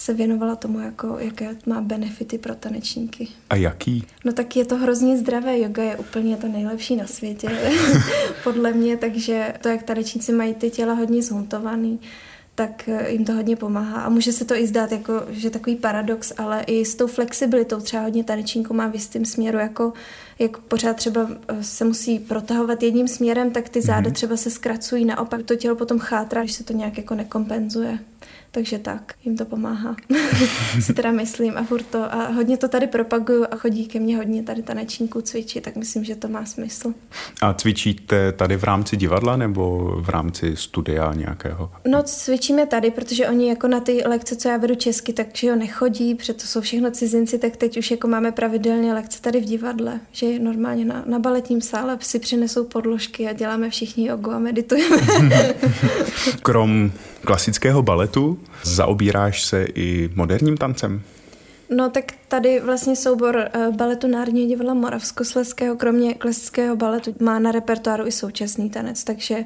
se 0.00 0.14
věnovala 0.14 0.56
tomu, 0.56 0.80
jako, 0.80 1.16
jaké 1.18 1.56
má 1.66 1.80
benefity 1.80 2.38
pro 2.38 2.54
tanečníky. 2.54 3.28
A 3.50 3.56
jaký? 3.56 4.06
No 4.24 4.32
tak 4.32 4.56
je 4.56 4.64
to 4.64 4.76
hrozně 4.76 5.18
zdravé. 5.18 5.58
Yoga 5.58 5.82
je 5.82 5.96
úplně 5.96 6.36
to 6.36 6.48
nejlepší 6.48 6.96
na 6.96 7.06
světě, 7.06 7.48
podle 8.44 8.72
mě, 8.72 8.96
takže 8.96 9.54
to, 9.60 9.68
jak 9.68 9.82
tanečníci 9.82 10.32
mají 10.32 10.54
ty 10.54 10.70
těla 10.70 10.94
hodně 10.94 11.22
zhuntovaný, 11.22 12.00
tak 12.54 12.88
eh, 12.88 13.10
jim 13.10 13.24
to 13.24 13.32
hodně 13.32 13.56
pomáhá. 13.56 14.00
A 14.00 14.08
může 14.08 14.32
se 14.32 14.44
to 14.44 14.54
i 14.54 14.66
zdát 14.66 14.92
jako, 14.92 15.12
že 15.30 15.50
takový 15.50 15.76
paradox, 15.76 16.32
ale 16.38 16.62
i 16.62 16.84
s 16.84 16.94
tou 16.94 17.06
flexibilitou 17.06 17.80
třeba 17.80 18.02
hodně 18.02 18.24
tanečníků 18.24 18.74
má 18.74 18.88
v 18.88 18.94
jistém 18.94 19.24
směru, 19.24 19.58
jako 19.58 19.92
jak 20.38 20.58
pořád 20.58 20.96
třeba 20.96 21.30
eh, 21.48 21.62
se 21.64 21.84
musí 21.84 22.18
protahovat 22.18 22.82
jedním 22.82 23.08
směrem, 23.08 23.50
tak 23.50 23.68
ty 23.68 23.82
záda 23.82 24.10
mm-hmm. 24.10 24.12
třeba 24.12 24.36
se 24.36 24.50
zkracují, 24.50 25.04
naopak 25.04 25.42
to 25.42 25.56
tělo 25.56 25.76
potom 25.76 25.98
chátrá, 25.98 26.40
když 26.40 26.52
se 26.52 26.64
to 26.64 26.72
nějak 26.72 26.96
jako 26.96 27.14
nekompenzuje. 27.14 27.98
Takže 28.52 28.78
tak, 28.78 29.14
jim 29.24 29.36
to 29.36 29.44
pomáhá. 29.44 29.96
si 30.80 30.94
teda 30.94 31.12
myslím 31.12 31.56
a 31.56 31.64
furt 31.64 31.82
to. 31.82 32.14
A 32.14 32.28
hodně 32.28 32.56
to 32.56 32.68
tady 32.68 32.86
propaguju 32.86 33.44
a 33.50 33.56
chodí 33.56 33.86
ke 33.86 34.00
mně 34.00 34.16
hodně 34.16 34.42
tady 34.42 34.62
tanečníků 34.62 35.20
cvičit, 35.20 35.64
tak 35.64 35.76
myslím, 35.76 36.04
že 36.04 36.16
to 36.16 36.28
má 36.28 36.44
smysl. 36.44 36.94
A 37.42 37.54
cvičíte 37.54 38.32
tady 38.32 38.56
v 38.56 38.64
rámci 38.64 38.96
divadla 38.96 39.36
nebo 39.36 39.94
v 40.00 40.08
rámci 40.08 40.56
studia 40.56 41.14
nějakého? 41.14 41.70
No 41.88 42.02
cvičíme 42.02 42.66
tady, 42.66 42.90
protože 42.90 43.28
oni 43.28 43.48
jako 43.48 43.68
na 43.68 43.80
ty 43.80 44.02
lekce, 44.06 44.36
co 44.36 44.48
já 44.48 44.56
vedu 44.56 44.74
česky, 44.74 45.12
takže 45.12 45.46
jo 45.46 45.56
nechodí, 45.56 46.14
protože 46.14 46.32
to 46.34 46.46
jsou 46.46 46.60
všechno 46.60 46.90
cizinci, 46.90 47.38
tak 47.38 47.56
teď 47.56 47.78
už 47.78 47.90
jako 47.90 48.08
máme 48.08 48.32
pravidelně 48.32 48.94
lekce 48.94 49.22
tady 49.22 49.40
v 49.40 49.44
divadle, 49.44 50.00
že 50.12 50.38
normálně 50.38 50.84
na, 50.84 51.02
na 51.06 51.18
baletním 51.18 51.60
sále 51.60 51.98
si 52.00 52.18
přinesou 52.18 52.64
podložky 52.64 53.28
a 53.28 53.32
děláme 53.32 53.70
všichni 53.70 54.08
jogu 54.08 54.30
a 54.30 54.38
meditujeme. 54.38 54.96
Krom 56.42 56.92
klasického 57.24 57.82
baletu 57.82 58.39
zaobíráš 58.62 59.44
se 59.44 59.66
i 59.74 60.10
moderním 60.14 60.56
tancem? 60.56 61.02
No 61.76 61.90
tak 61.90 62.04
tady 62.28 62.60
vlastně 62.60 62.96
soubor 62.96 63.50
uh, 63.56 63.76
baletu 63.76 64.06
Národního 64.06 64.48
divadla 64.48 64.74
Moravskosleského, 64.74 65.76
kromě 65.76 66.14
klasického 66.14 66.76
baletu, 66.76 67.14
má 67.20 67.38
na 67.38 67.52
repertoáru 67.52 68.06
i 68.06 68.12
současný 68.12 68.70
tanec, 68.70 69.04
takže 69.04 69.44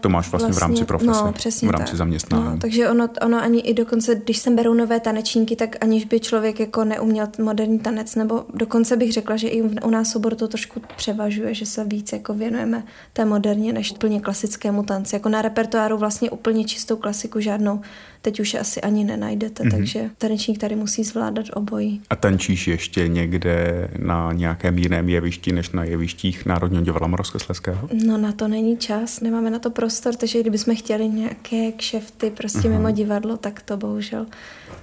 to 0.00 0.08
máš 0.08 0.30
vlastně, 0.30 0.46
vlastně 0.46 0.58
v 0.58 0.62
rámci 0.62 0.72
vlastně, 0.72 0.86
profese, 0.86 1.24
no, 1.24 1.32
přesně 1.32 1.68
v 1.68 1.70
rámci 1.70 1.90
tak. 1.90 1.98
zaměstnání. 1.98 2.44
No, 2.44 2.58
takže 2.58 2.90
ono, 2.90 3.08
ono 3.22 3.42
ani 3.42 3.60
i 3.60 3.74
dokonce, 3.74 4.14
když 4.14 4.38
sem 4.38 4.56
berou 4.56 4.74
nové 4.74 5.00
tanečníky, 5.00 5.56
tak 5.56 5.76
aniž 5.80 6.04
by 6.04 6.20
člověk 6.20 6.60
jako 6.60 6.84
neuměl 6.84 7.28
moderní 7.38 7.78
tanec, 7.78 8.14
nebo 8.14 8.44
dokonce 8.54 8.96
bych 8.96 9.12
řekla, 9.12 9.36
že 9.36 9.48
i 9.48 9.62
u 9.62 9.90
nás 9.90 10.10
soubor 10.10 10.34
to 10.34 10.48
trošku 10.48 10.82
převažuje, 10.96 11.54
že 11.54 11.66
se 11.66 11.84
víc 11.84 12.12
jako 12.12 12.34
věnujeme 12.34 12.84
té 13.12 13.24
moderně 13.24 13.72
než 13.72 13.92
plně 13.92 14.20
klasickému 14.20 14.82
tanci. 14.82 15.16
Jako 15.16 15.28
na 15.28 15.42
repertoáru 15.42 15.96
vlastně 15.96 16.30
úplně 16.30 16.64
čistou 16.64 16.96
klasiku 16.96 17.40
žádnou 17.40 17.80
teď 18.22 18.40
už 18.40 18.54
asi 18.54 18.80
ani 18.80 19.04
nenajdete, 19.04 19.62
mm-hmm. 19.62 19.70
takže 19.70 20.10
tanečník 20.18 20.58
tady 20.58 20.76
musí 20.76 21.04
zvládat 21.04 21.46
obojí. 21.54 22.00
A 22.10 22.16
tančíš 22.16 22.68
ještě 22.68 23.08
někde 23.08 23.88
na 23.98 24.32
nějakém 24.32 24.78
jiném 24.78 25.08
jevišti, 25.08 25.52
než 25.52 25.70
na 25.70 25.84
jevištích 25.84 26.46
Národního 26.46 26.82
divadla 26.82 27.08
Moravskoslezského? 27.08 27.88
No 28.06 28.18
na 28.18 28.32
to 28.32 28.48
není 28.48 28.76
čas, 28.76 29.20
nemáme 29.20 29.50
na 29.50 29.58
to 29.58 29.70
prostor, 29.70 30.14
takže 30.14 30.40
kdybychom 30.40 30.76
chtěli 30.76 31.08
nějaké 31.08 31.72
kšefty 31.72 32.30
prostě 32.30 32.58
mm-hmm. 32.58 32.70
mimo 32.70 32.90
divadlo, 32.90 33.36
tak 33.36 33.62
to 33.62 33.76
bohužel 33.76 34.26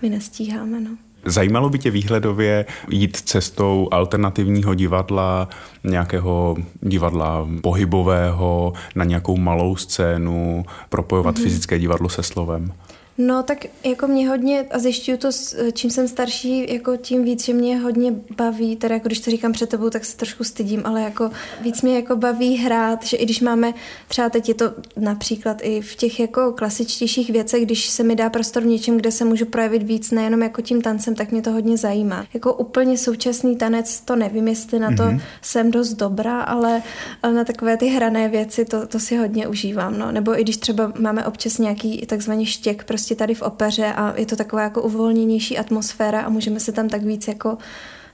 my 0.02 0.10
nestíháme. 0.10 0.80
No. 0.80 0.90
Zajímalo 1.26 1.70
by 1.70 1.80
tě 1.80 1.92
výhledově 1.92 2.66
jít 2.90 3.18
cestou 3.18 3.88
alternativního 3.92 4.74
divadla, 4.74 5.50
nějakého 5.84 6.58
divadla 6.82 7.48
pohybového, 7.62 8.74
na 8.96 9.06
nějakou 9.06 9.38
malou 9.38 9.76
scénu, 9.76 10.66
propojovat 10.90 11.36
mm-hmm. 11.36 11.44
fyzické 11.44 11.80
divadlo 11.80 12.10
se 12.10 12.24
slovem? 12.24 12.74
No 13.18 13.44
tak 13.44 13.66
jako 13.84 14.08
mě 14.08 14.30
hodně, 14.30 14.66
a 14.72 14.80
zjišťuju 14.80 15.18
to, 15.18 15.30
čím 15.74 15.90
jsem 15.90 16.08
starší, 16.08 16.74
jako 16.74 16.98
tím 16.98 17.24
víc, 17.24 17.46
že 17.46 17.54
mě 17.54 17.78
hodně 17.80 18.14
baví, 18.38 18.76
teda 18.76 18.96
jako 18.96 19.08
když 19.08 19.20
to 19.20 19.32
říkám 19.32 19.52
před 19.52 19.70
tebou, 19.70 19.90
tak 19.90 20.06
se 20.06 20.18
trošku 20.18 20.44
stydím, 20.44 20.82
ale 20.86 21.02
jako 21.02 21.32
víc 21.62 21.82
mě 21.82 21.96
jako 21.96 22.16
baví 22.16 22.58
hrát, 22.58 23.06
že 23.06 23.18
i 23.18 23.26
když 23.26 23.42
máme, 23.42 23.74
třeba 24.08 24.30
teď 24.30 24.50
je 24.50 24.56
to 24.56 24.74
například 24.98 25.58
i 25.62 25.82
v 25.82 25.96
těch 25.96 26.20
jako 26.20 26.52
klasičtějších 26.52 27.30
věcech, 27.30 27.66
když 27.66 27.90
se 27.90 28.04
mi 28.04 28.16
dá 28.16 28.30
prostor 28.30 28.64
v 28.64 28.66
něčem, 28.66 28.98
kde 28.98 29.12
se 29.12 29.26
můžu 29.26 29.46
projevit 29.46 29.84
víc, 29.84 30.12
nejenom 30.12 30.42
jako 30.42 30.62
tím 30.62 30.82
tancem, 30.82 31.16
tak 31.16 31.32
mě 31.32 31.42
to 31.42 31.52
hodně 31.52 31.78
zajímá. 31.78 32.26
Jako 32.34 32.54
úplně 32.54 32.98
současný 32.98 33.56
tanec, 33.56 34.02
to 34.02 34.16
nevím, 34.16 34.48
jestli 34.48 34.80
na 34.80 34.90
to 34.90 35.04
mm-hmm. 35.04 35.22
jsem 35.42 35.72
dost 35.72 35.94
dobrá, 35.94 36.42
ale, 36.42 36.82
ale 37.24 37.34
na 37.34 37.44
takové 37.44 37.78
ty 37.78 37.88
hrané 37.88 38.30
věci 38.30 38.66
to, 38.66 38.88
to 38.88 39.00
si 39.00 39.18
hodně 39.18 39.48
užívám, 39.48 40.00
no. 40.00 40.12
Nebo 40.12 40.40
i 40.40 40.44
když 40.44 40.58
třeba 40.58 40.94
máme 41.00 41.26
občas 41.26 41.58
nějaký 41.58 42.06
takzvaný 42.06 42.46
štěk, 42.46 42.84
prostě 42.84 43.03
prostě 43.04 43.16
tady 43.16 43.34
v 43.34 43.42
opeře 43.42 43.94
a 43.94 44.14
je 44.18 44.26
to 44.26 44.36
taková 44.36 44.62
jako 44.62 44.82
uvolněnější 44.82 45.58
atmosféra 45.58 46.22
a 46.22 46.30
můžeme 46.30 46.60
se 46.60 46.72
tam 46.72 46.90
tak 46.90 47.04
víc 47.04 47.28
jako 47.28 47.58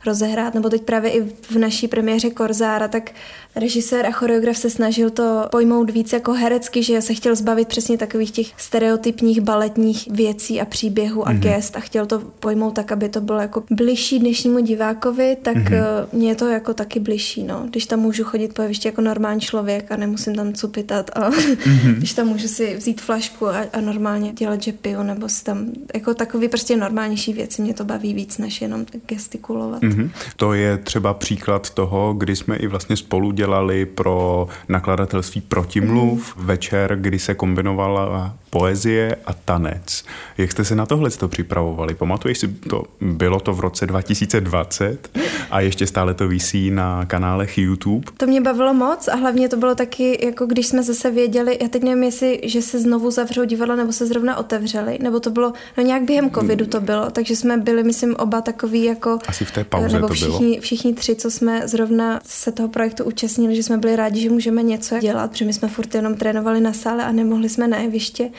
rozehrát, 0.06 0.54
nebo 0.54 0.70
teď 0.70 0.82
právě 0.82 1.12
i 1.12 1.22
v 1.42 1.56
naší 1.56 1.88
premiéře 1.88 2.30
Korzára, 2.30 2.88
tak 2.88 3.12
režisér 3.56 4.06
a 4.06 4.12
choreograf 4.12 4.58
se 4.58 4.70
snažil 4.70 5.10
to 5.10 5.46
pojmout 5.52 5.90
víc 5.90 6.14
jako 6.14 6.34
herecky, 6.34 6.84
že 6.84 7.02
se 7.02 7.14
chtěl 7.14 7.36
zbavit 7.36 7.68
přesně 7.68 7.98
takových 7.98 8.32
těch 8.32 8.48
stereotypních 8.58 9.42
baletních 9.42 10.08
věcí 10.12 10.62
a 10.62 10.66
příběhů 10.66 11.28
a 11.28 11.32
mm-hmm. 11.32 11.40
gest 11.40 11.76
a 11.76 11.80
chtěl 11.80 12.06
to 12.06 12.20
pojmout 12.20 12.72
tak, 12.72 12.92
aby 12.92 13.10
to 13.10 13.22
bylo 13.22 13.40
jako 13.40 13.64
bližší 13.72 14.20
dnešnímu 14.20 14.60
divákovi, 14.60 15.38
tak 15.42 15.58
mm-hmm. 15.58 16.08
mě 16.14 16.30
je 16.30 16.36
to 16.36 16.48
jako 16.48 16.74
taky 16.74 17.00
bližší, 17.00 17.44
no. 17.44 17.64
Když 17.70 17.86
tam 17.86 18.00
můžu 18.00 18.24
chodit 18.24 18.54
po 18.54 18.62
jevišti 18.62 18.88
jako 18.88 19.02
normální 19.02 19.42
člověk 19.42 19.92
a 19.92 19.96
nemusím 19.96 20.36
tam 20.36 20.54
cupitat 20.54 21.12
a 21.14 21.30
mm-hmm. 21.30 21.94
když 21.98 22.14
tam 22.14 22.28
můžu 22.28 22.48
si 22.48 22.76
vzít 22.76 23.02
flašku 23.02 23.48
a, 23.48 23.66
a 23.74 23.82
normálně 23.82 24.32
dělat, 24.34 24.64
že 24.64 24.72
piju, 24.72 25.04
nebo 25.04 25.30
si 25.30 25.44
tam 25.44 25.66
jako 25.94 26.14
takový 26.14 26.48
prostě 26.48 26.76
normálnější 26.76 27.34
věci 27.34 27.62
mě 27.62 27.74
to 27.74 27.86
baví 27.86 28.14
víc, 28.14 28.38
než 28.38 28.62
jenom 28.62 28.86
gestikulovat. 29.08 29.82
Mm-hmm. 29.82 29.89
To 30.36 30.54
je 30.54 30.78
třeba 30.78 31.14
příklad 31.14 31.70
toho, 31.70 32.14
kdy 32.14 32.36
jsme 32.36 32.56
i 32.56 32.68
vlastně 32.68 32.98
spolu 32.98 33.32
dělali 33.32 33.86
pro 33.86 34.48
nakladatelství 34.70 35.42
Protimluv 35.42 36.36
mm-hmm. 36.38 36.46
večer, 36.46 36.98
kdy 37.02 37.20
se 37.20 37.36
kombinovala 37.36 38.36
poezie 38.50 39.16
a 39.26 39.34
tanec. 39.34 40.06
Jak 40.38 40.52
jste 40.52 40.66
se 40.66 40.76
na 40.76 40.86
tohle 40.86 41.10
to 41.10 41.28
připravovali? 41.28 41.96
Pamatuješ 41.96 42.38
si 42.38 42.48
to? 42.48 42.84
Bylo 43.02 43.40
to 43.40 43.54
v 43.54 43.60
roce 43.60 43.86
2020 43.88 45.10
a 45.52 45.62
ještě 45.62 45.88
stále 45.88 46.14
to 46.14 46.28
visí 46.28 46.72
na 46.72 47.06
kanálech 47.06 47.58
YouTube. 47.58 48.12
To 48.18 48.28
mě 48.28 48.42
bavilo 48.42 48.74
moc 48.74 49.08
a 49.08 49.16
hlavně 49.16 49.50
to 49.50 49.58
bylo 49.58 49.76
taky, 49.76 50.26
jako 50.26 50.46
když 50.46 50.68
jsme 50.68 50.84
zase 50.84 51.12
věděli, 51.12 51.58
já 51.62 51.68
teď 51.68 51.84
nevím, 51.84 52.04
jestli, 52.04 52.42
že 52.44 52.62
se 52.62 52.80
znovu 52.80 53.12
zavřou 53.12 53.46
divadla 53.46 53.76
nebo 53.76 53.94
se 53.94 54.08
zrovna 54.08 54.38
otevřeli, 54.38 54.98
nebo 55.02 55.20
to 55.20 55.30
bylo, 55.30 55.54
no 55.78 55.84
nějak 55.84 56.04
během 56.04 56.32
covidu 56.32 56.66
to 56.66 56.82
bylo, 56.82 57.12
takže 57.12 57.36
jsme 57.36 57.58
byli, 57.58 57.84
myslím, 57.84 58.16
oba 58.16 58.42
takový 58.42 58.84
jako... 58.84 59.20
Asi 59.28 59.46
v 59.46 59.52
té 59.52 59.64
pauze 59.64 59.79
nebo 59.88 60.08
to 60.08 60.14
všichni, 60.14 60.50
bylo. 60.50 60.62
všichni 60.62 60.94
tři, 60.94 61.16
co 61.16 61.32
jsme 61.32 61.68
zrovna 61.68 62.22
se 62.26 62.52
toho 62.52 62.70
projektu 62.70 63.04
účastnili, 63.04 63.56
že 63.56 63.64
jsme 63.64 63.78
byli 63.78 63.96
rádi, 63.96 64.22
že 64.22 64.30
můžeme 64.30 64.64
něco 64.64 65.00
dělat, 65.00 65.32
protože 65.32 65.46
my 65.46 65.54
jsme 65.54 65.68
furt 65.68 65.96
jenom 65.96 66.16
trénovali 66.16 66.62
na 66.62 66.74
sále 66.74 67.06
a 67.06 67.12
nemohli 67.12 67.50
jsme 67.50 67.68
na 67.68 67.78
jeviště. 67.78 68.30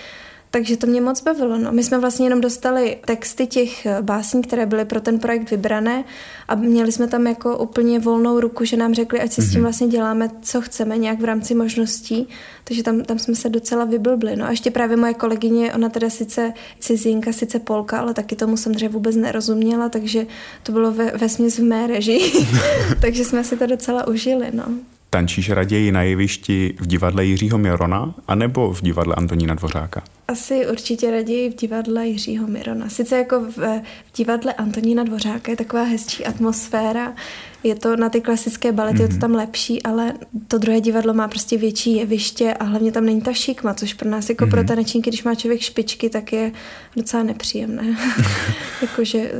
Takže 0.52 0.76
to 0.76 0.86
mě 0.86 1.00
moc 1.00 1.22
bavilo. 1.22 1.58
No. 1.58 1.72
My 1.72 1.84
jsme 1.84 1.98
vlastně 1.98 2.26
jenom 2.26 2.40
dostali 2.40 2.98
texty 3.06 3.46
těch 3.46 3.86
eh, 3.86 4.02
básní, 4.02 4.42
které 4.42 4.66
byly 4.66 4.84
pro 4.84 5.00
ten 5.00 5.18
projekt 5.18 5.50
vybrané 5.50 6.04
a 6.48 6.54
měli 6.54 6.92
jsme 6.92 7.06
tam 7.06 7.26
jako 7.26 7.58
úplně 7.58 7.98
volnou 7.98 8.40
ruku, 8.40 8.64
že 8.64 8.76
nám 8.76 8.94
řekli, 8.94 9.20
ať 9.20 9.32
si 9.32 9.40
mm-hmm. 9.40 9.44
s 9.44 9.50
tím 9.50 9.60
mhm. 9.60 9.62
vlastně 9.62 9.88
děláme, 9.88 10.30
co 10.42 10.60
chceme, 10.60 10.98
nějak 10.98 11.20
v 11.20 11.24
rámci 11.24 11.54
možností. 11.54 12.28
Takže 12.64 12.82
tam, 12.82 13.02
tam 13.02 13.18
jsme 13.18 13.34
se 13.34 13.48
docela 13.48 13.84
vyblbli. 13.84 14.36
No 14.36 14.46
a 14.46 14.50
ještě 14.50 14.70
právě 14.70 14.96
moje 14.96 15.14
kolegyně, 15.14 15.74
ona 15.74 15.88
teda 15.88 16.10
sice 16.10 16.52
cizinka, 16.78 17.32
sice 17.32 17.58
Polka, 17.58 17.98
ale 17.98 18.14
taky 18.14 18.36
tomu 18.36 18.56
samozřejmě 18.56 18.88
vůbec 18.88 19.16
nerozuměla, 19.16 19.88
takže 19.88 20.26
to 20.62 20.72
bylo 20.72 20.92
ve, 20.92 21.10
ve 21.10 21.28
v 21.28 21.58
mé 21.58 21.86
režii. 21.86 22.32
takže 23.00 23.24
jsme 23.24 23.44
si 23.44 23.56
to 23.56 23.66
docela 23.66 24.06
užili. 24.06 24.46
No. 24.52 24.64
Tančíš 25.10 25.50
raději 25.50 25.92
na 25.92 26.02
jevišti 26.02 26.74
v 26.80 26.86
divadle 26.86 27.24
Jiřího 27.24 27.58
Mirona 27.58 28.14
anebo 28.28 28.72
v 28.72 28.82
divadle 28.82 29.14
Antonína 29.14 29.54
Dvořáka? 29.54 30.02
Asi 30.28 30.66
určitě 30.66 31.10
raději 31.10 31.50
v 31.50 31.54
divadle 31.54 32.06
Jiřího 32.06 32.46
Mirona. 32.46 32.88
Sice 32.88 33.18
jako 33.18 33.40
v, 33.40 33.56
v 33.58 34.16
divadle 34.16 34.52
Antonína 34.52 35.04
Dvořáka 35.04 35.52
je 35.52 35.56
taková 35.56 35.82
hezčí 35.82 36.26
atmosféra, 36.26 37.14
je 37.62 37.74
to 37.74 37.96
na 37.96 38.08
ty 38.08 38.20
klasické 38.20 38.72
balety, 38.72 38.98
mm-hmm. 38.98 39.02
je 39.02 39.08
to 39.08 39.12
mhm. 39.12 39.20
tam 39.20 39.34
lepší, 39.34 39.82
ale 39.82 40.12
to 40.48 40.58
druhé 40.58 40.80
divadlo 40.80 41.14
má 41.14 41.28
prostě 41.28 41.58
větší 41.58 41.96
jeviště 41.96 42.54
a 42.54 42.64
hlavně 42.64 42.92
tam 42.92 43.04
není 43.04 43.20
ta 43.20 43.32
šikma, 43.32 43.74
což 43.74 43.94
pro 43.94 44.10
nás 44.10 44.28
jako 44.28 44.44
mm-hmm. 44.44 44.50
pro 44.50 44.64
tanečníky, 44.64 45.10
když 45.10 45.24
má 45.24 45.34
člověk 45.34 45.60
špičky, 45.60 46.10
tak 46.10 46.32
je 46.32 46.52
docela 46.96 47.22
nepříjemné. 47.22 47.96
Jakože 48.82 49.32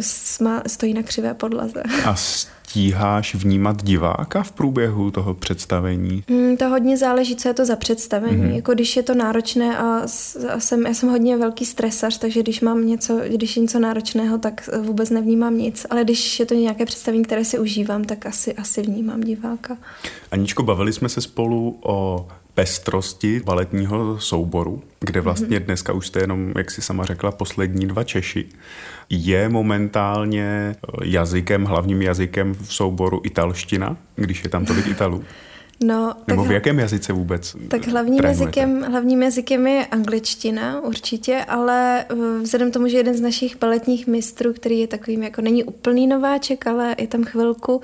stojí 0.66 0.94
na 0.94 1.02
křivé 1.02 1.34
podlaze. 1.34 1.82
A 2.04 2.16
stíháš 2.70 3.34
vnímat 3.34 3.82
diváka 3.84 4.42
v 4.42 4.52
průběhu 4.52 5.10
toho 5.10 5.34
představení? 5.34 6.24
Mm, 6.28 6.56
to 6.56 6.68
hodně 6.68 6.96
záleží, 6.96 7.36
co 7.36 7.48
je 7.48 7.54
to 7.54 7.64
za 7.64 7.76
představení. 7.76 8.42
Mm-hmm. 8.42 8.54
Jako 8.54 8.74
když 8.74 8.96
je 8.96 9.02
to 9.02 9.14
náročné 9.14 9.78
a, 9.78 10.02
a 10.54 10.60
jsem, 10.60 10.86
já 10.86 10.94
jsem 10.94 11.08
hodně 11.08 11.36
velký 11.36 11.64
stresař, 11.64 12.18
takže 12.18 12.42
když 12.42 12.60
mám 12.60 12.86
něco, 12.86 13.20
když 13.28 13.56
je 13.56 13.62
něco 13.62 13.78
náročného, 13.78 14.38
tak 14.38 14.68
vůbec 14.82 15.10
nevnímám 15.10 15.58
nic. 15.58 15.86
Ale 15.90 16.04
když 16.04 16.40
je 16.40 16.46
to 16.46 16.54
nějaké 16.54 16.86
představení, 16.86 17.24
které 17.24 17.44
si 17.44 17.58
užívám, 17.58 18.04
tak 18.04 18.26
asi, 18.26 18.54
asi 18.54 18.82
vnímám 18.82 19.20
diváka. 19.20 19.76
Aničko, 20.30 20.62
bavili 20.62 20.92
jsme 20.92 21.08
se 21.08 21.20
spolu 21.20 21.78
o 21.82 22.28
pestrosti 22.54 23.40
baletního 23.44 24.18
souboru, 24.20 24.82
kde 25.00 25.20
vlastně 25.20 25.58
mm-hmm. 25.58 25.64
dneska 25.64 25.92
už 25.92 26.06
jste 26.06 26.20
jenom, 26.20 26.52
jak 26.56 26.70
si 26.70 26.82
sama 26.82 27.04
řekla, 27.04 27.32
poslední 27.32 27.86
dva 27.86 28.04
Češi. 28.04 28.48
Je 29.10 29.48
momentálně 29.48 30.76
jazykem, 31.04 31.64
hlavním 31.64 32.02
jazykem 32.02 32.54
v 32.54 32.74
souboru 32.74 33.20
italština, 33.24 33.96
když 34.16 34.44
je 34.44 34.50
tam 34.50 34.66
tolik 34.66 34.86
Italů? 34.86 35.24
No, 35.84 36.14
Nebo 36.26 36.44
v 36.44 36.50
jakém 36.50 36.78
jazyce 36.78 37.12
vůbec 37.12 37.56
Tak 37.68 37.86
hlavním 37.86 38.24
jazykem, 38.24 38.82
hlavním 38.82 39.22
jazykem 39.22 39.66
je 39.66 39.86
angličtina 39.86 40.80
určitě, 40.80 41.44
ale 41.48 42.04
eh, 42.04 42.14
vzhledem 42.42 42.72
tomu, 42.72 42.88
že 42.88 42.96
jeden 42.96 43.16
z 43.16 43.20
našich 43.20 43.58
baletních 43.58 44.06
mistrů, 44.06 44.52
který 44.52 44.78
je 44.78 44.86
takovým, 44.86 45.22
jako 45.22 45.40
není 45.40 45.64
úplný 45.64 46.06
nováček, 46.06 46.66
ale 46.66 46.94
je 46.98 47.06
tam 47.06 47.24
chvilku, 47.24 47.80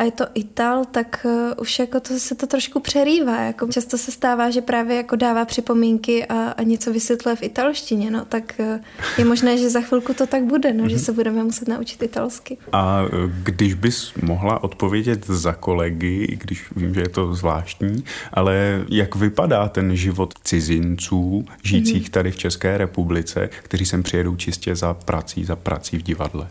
a 0.00 0.04
je 0.04 0.10
to 0.10 0.26
Ital, 0.34 0.84
tak 0.84 1.26
uh, 1.28 1.52
už 1.60 1.78
jako 1.78 2.00
to 2.00 2.18
se 2.18 2.34
to 2.34 2.46
trošku 2.46 2.80
přerývá. 2.80 3.40
Jako 3.40 3.66
často 3.66 3.98
se 3.98 4.12
stává, 4.12 4.50
že 4.50 4.60
právě 4.60 4.96
jako 4.96 5.16
dává 5.16 5.44
připomínky 5.44 6.26
a, 6.26 6.50
a 6.50 6.62
něco 6.62 6.92
vysvětluje 6.92 7.36
v 7.36 7.42
italštině, 7.42 8.10
no 8.10 8.24
tak 8.24 8.54
uh, 8.58 8.80
je 9.18 9.24
možné, 9.24 9.58
že 9.58 9.70
za 9.70 9.80
chvilku 9.80 10.14
to 10.14 10.26
tak 10.26 10.44
bude, 10.44 10.72
no, 10.72 10.88
že 10.88 10.94
mhm. 10.94 11.04
se 11.04 11.12
budeme 11.12 11.44
muset 11.44 11.68
naučit 11.68 12.02
italsky. 12.02 12.58
A 12.72 13.02
eh, 13.04 13.08
když 13.42 13.74
bys 13.74 14.12
mohla 14.22 14.62
odpovědět 14.62 15.26
za 15.26 15.52
kolegy, 15.52 16.26
i 16.30 16.36
když 16.36 16.72
vím, 16.76 16.94
že 16.94 17.00
je 17.00 17.08
to 17.08 17.34
zvláštní, 17.34 18.04
ale 18.32 18.84
jak 18.88 19.16
vypadá 19.16 19.68
ten 19.68 19.96
život 19.96 20.34
cizinců 20.44 21.44
žijících 21.62 22.06
mm-hmm. 22.06 22.10
tady 22.10 22.30
v 22.30 22.36
České 22.36 22.78
republice, 22.78 23.50
kteří 23.62 23.86
sem 23.86 24.02
přijedou 24.02 24.36
čistě 24.36 24.76
za 24.76 24.94
prací, 24.94 25.44
za 25.44 25.56
prací 25.56 25.98
v 25.98 26.02
divadle? 26.02 26.48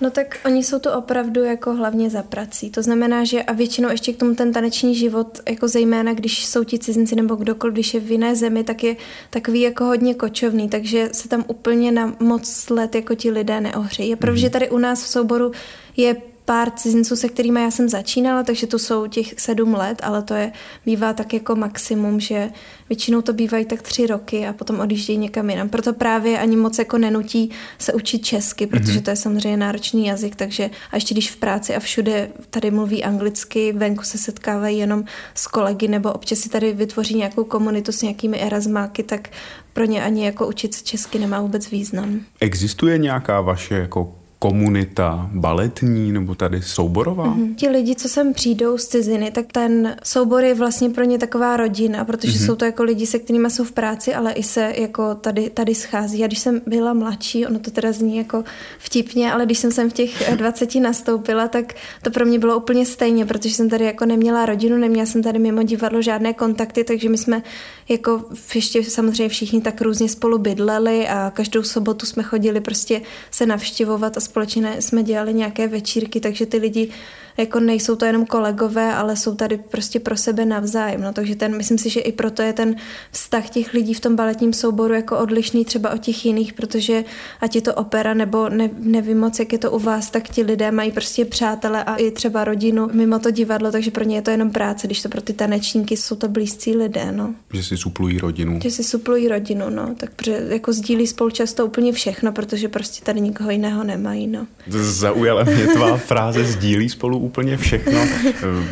No 0.00 0.10
tak 0.10 0.40
oni 0.44 0.64
jsou 0.64 0.78
to 0.78 0.94
opravdu 0.94 1.44
jako 1.44 1.74
hlavně 1.74 2.10
za 2.10 2.22
prací. 2.22 2.70
To 2.70 2.82
znamená, 2.82 3.24
že 3.24 3.42
a 3.42 3.52
většinou 3.52 3.88
ještě 3.88 4.12
k 4.12 4.16
tomu 4.16 4.34
ten 4.34 4.52
taneční 4.52 4.94
život, 4.94 5.40
jako 5.48 5.68
zejména 5.68 6.14
když 6.14 6.46
jsou 6.46 6.64
ti 6.64 6.78
cizinci 6.78 7.16
nebo 7.16 7.34
kdokoliv, 7.34 7.74
když 7.74 7.94
je 7.94 8.00
v 8.00 8.10
jiné 8.10 8.36
zemi, 8.36 8.64
tak 8.64 8.84
je 8.84 8.96
takový 9.30 9.60
jako 9.60 9.84
hodně 9.84 10.14
kočovný, 10.14 10.68
takže 10.68 11.08
se 11.12 11.28
tam 11.28 11.44
úplně 11.46 11.92
na 11.92 12.16
moc 12.20 12.70
let 12.70 12.94
jako 12.94 13.14
ti 13.14 13.30
lidé 13.30 13.60
neohřejí. 13.60 14.08
Je 14.08 14.16
pravda, 14.16 14.36
mm-hmm. 14.38 14.40
že 14.40 14.50
tady 14.50 14.70
u 14.70 14.78
nás 14.78 15.04
v 15.04 15.08
souboru 15.08 15.52
je 15.96 16.16
pár 16.48 16.70
cizinců, 16.70 17.16
se 17.16 17.28
kterými 17.28 17.60
já 17.60 17.70
jsem 17.70 17.88
začínala, 17.88 18.42
takže 18.42 18.66
to 18.66 18.78
jsou 18.78 19.06
těch 19.06 19.40
sedm 19.40 19.74
let, 19.74 20.00
ale 20.02 20.22
to 20.22 20.34
je 20.34 20.52
bývá 20.86 21.12
tak 21.12 21.32
jako 21.32 21.56
maximum, 21.56 22.20
že 22.20 22.50
většinou 22.88 23.22
to 23.22 23.32
bývají 23.32 23.64
tak 23.64 23.82
tři 23.82 24.06
roky 24.06 24.46
a 24.46 24.52
potom 24.52 24.80
odjíždějí 24.80 25.18
někam 25.18 25.50
jinam. 25.50 25.68
Proto 25.68 25.92
právě 25.92 26.38
ani 26.38 26.56
moc 26.56 26.78
jako 26.78 26.98
nenutí 26.98 27.50
se 27.78 27.92
učit 27.92 28.24
česky, 28.24 28.66
protože 28.66 28.98
mm-hmm. 28.98 29.02
to 29.02 29.10
je 29.10 29.16
samozřejmě 29.16 29.56
náročný 29.56 30.06
jazyk, 30.06 30.36
takže 30.36 30.70
a 30.90 30.96
ještě 30.96 31.14
když 31.14 31.30
v 31.30 31.36
práci 31.36 31.76
a 31.76 31.80
všude 31.80 32.30
tady 32.50 32.70
mluví 32.70 33.04
anglicky, 33.04 33.72
venku 33.72 34.02
se 34.02 34.18
setkávají 34.18 34.78
jenom 34.78 35.04
s 35.34 35.46
kolegy 35.46 35.88
nebo 35.88 36.12
občas 36.12 36.38
si 36.38 36.48
tady 36.48 36.72
vytvoří 36.72 37.14
nějakou 37.14 37.44
komunitu 37.44 37.92
s 37.92 38.02
nějakými 38.02 38.40
erasmáky, 38.40 39.02
tak 39.02 39.28
pro 39.72 39.84
ně 39.84 40.04
ani 40.04 40.24
jako 40.24 40.48
učit 40.48 40.74
se 40.74 40.84
česky 40.84 41.18
nemá 41.18 41.40
vůbec 41.40 41.70
význam. 41.70 42.20
Existuje 42.40 42.98
nějaká 42.98 43.40
vaše 43.40 43.74
jako 43.74 44.14
komunita 44.38 45.30
baletní 45.32 46.12
nebo 46.12 46.34
tady 46.34 46.62
souborová? 46.62 47.24
Mm-hmm. 47.24 47.54
Ti 47.54 47.68
lidi, 47.68 47.94
co 47.94 48.08
sem 48.08 48.32
přijdou 48.32 48.78
z 48.78 48.86
ciziny, 48.86 49.30
tak 49.30 49.46
ten 49.52 49.96
soubor 50.04 50.44
je 50.44 50.54
vlastně 50.54 50.90
pro 50.90 51.04
ně 51.04 51.18
taková 51.18 51.56
rodina, 51.56 52.04
protože 52.04 52.32
mm-hmm. 52.32 52.46
jsou 52.46 52.54
to 52.56 52.64
jako 52.64 52.82
lidi, 52.82 53.06
se 53.06 53.18
kterými 53.18 53.50
jsou 53.50 53.64
v 53.64 53.72
práci, 53.72 54.14
ale 54.14 54.32
i 54.32 54.42
se 54.42 54.72
jako 54.76 55.14
tady, 55.14 55.50
tady 55.50 55.74
schází. 55.74 56.24
A 56.24 56.26
když 56.26 56.38
jsem 56.38 56.60
byla 56.66 56.92
mladší, 56.92 57.46
ono 57.46 57.58
to 57.58 57.70
teda 57.70 57.92
zní 57.92 58.16
jako 58.16 58.44
vtipně, 58.78 59.32
ale 59.32 59.44
když 59.46 59.58
jsem 59.58 59.72
sem 59.72 59.90
v 59.90 59.92
těch 59.92 60.36
20 60.36 60.74
nastoupila, 60.74 61.48
tak 61.48 61.74
to 62.02 62.10
pro 62.10 62.26
mě 62.26 62.38
bylo 62.38 62.56
úplně 62.56 62.86
stejně, 62.86 63.26
protože 63.26 63.54
jsem 63.54 63.68
tady 63.68 63.84
jako 63.84 64.06
neměla 64.06 64.46
rodinu, 64.46 64.76
neměla 64.76 65.06
jsem 65.06 65.22
tady 65.22 65.38
mimo 65.38 65.62
divadlo 65.62 66.02
žádné 66.02 66.34
kontakty, 66.34 66.84
takže 66.84 67.08
my 67.08 67.18
jsme 67.18 67.42
jako 67.88 68.24
ještě 68.54 68.84
samozřejmě 68.84 69.28
všichni 69.28 69.60
tak 69.60 69.80
různě 69.80 70.08
spolu 70.08 70.38
bydleli 70.38 71.08
a 71.08 71.32
každou 71.34 71.62
sobotu 71.62 72.06
jsme 72.06 72.22
chodili 72.22 72.60
prostě 72.60 73.02
se 73.30 73.46
navštěvovat 73.46 74.16
a 74.16 74.20
společně 74.28 74.82
jsme 74.82 75.02
dělali 75.02 75.34
nějaké 75.34 75.68
večírky, 75.68 76.20
takže 76.20 76.46
ty 76.46 76.56
lidi 76.56 76.90
jako 77.38 77.60
nejsou 77.60 77.96
to 77.96 78.04
jenom 78.04 78.26
kolegové, 78.26 78.94
ale 78.94 79.16
jsou 79.16 79.34
tady 79.34 79.58
prostě 79.58 80.00
pro 80.00 80.16
sebe 80.16 80.44
navzájem. 80.44 81.00
No, 81.00 81.12
takže 81.12 81.36
ten, 81.36 81.56
myslím 81.56 81.78
si, 81.78 81.90
že 81.90 82.00
i 82.00 82.12
proto 82.12 82.42
je 82.42 82.52
ten 82.52 82.76
vztah 83.10 83.50
těch 83.50 83.74
lidí 83.74 83.94
v 83.94 84.00
tom 84.00 84.16
baletním 84.16 84.52
souboru 84.52 84.94
jako 84.94 85.18
odlišný 85.18 85.64
třeba 85.64 85.90
od 85.90 85.98
těch 85.98 86.26
jiných, 86.26 86.52
protože 86.52 87.04
ať 87.40 87.54
je 87.54 87.60
to 87.60 87.74
opera 87.74 88.14
nebo 88.14 88.48
ne, 88.48 88.70
nevím 88.78 89.18
moc, 89.18 89.38
jak 89.38 89.52
je 89.52 89.58
to 89.58 89.70
u 89.70 89.78
vás, 89.78 90.10
tak 90.10 90.28
ti 90.28 90.42
lidé 90.42 90.70
mají 90.70 90.92
prostě 90.92 91.24
přátele 91.24 91.84
a 91.84 91.96
i 91.96 92.10
třeba 92.10 92.44
rodinu 92.44 92.88
mimo 92.92 93.18
to 93.18 93.30
divadlo, 93.30 93.72
takže 93.72 93.90
pro 93.90 94.04
ně 94.04 94.16
je 94.16 94.22
to 94.22 94.30
jenom 94.30 94.50
práce, 94.50 94.86
když 94.86 95.02
to 95.02 95.08
pro 95.08 95.20
ty 95.20 95.32
tanečníky 95.32 95.96
jsou 95.96 96.16
to 96.16 96.28
blízcí 96.28 96.76
lidé. 96.76 97.12
No. 97.12 97.34
Že 97.52 97.62
si 97.62 97.76
suplují 97.76 98.18
rodinu. 98.18 98.60
Že 98.62 98.70
si 98.70 98.84
suplují 98.84 99.28
rodinu, 99.28 99.70
no. 99.70 99.94
Tak 99.96 100.10
protože 100.16 100.46
jako 100.48 100.72
sdílí 100.72 101.06
spolu 101.06 101.30
často 101.30 101.66
úplně 101.66 101.92
všechno, 101.92 102.32
protože 102.32 102.68
prostě 102.68 103.04
tady 103.04 103.20
nikoho 103.20 103.50
jiného 103.50 103.84
nemají. 103.84 104.26
No. 104.26 104.46
Zaujala 104.68 105.44
mě 105.44 105.66
tvá 105.66 105.96
fráze 105.96 106.44
sdílí 106.44 106.88
spolu 106.88 107.27
úplně 107.28 107.56
všechno. 107.56 108.00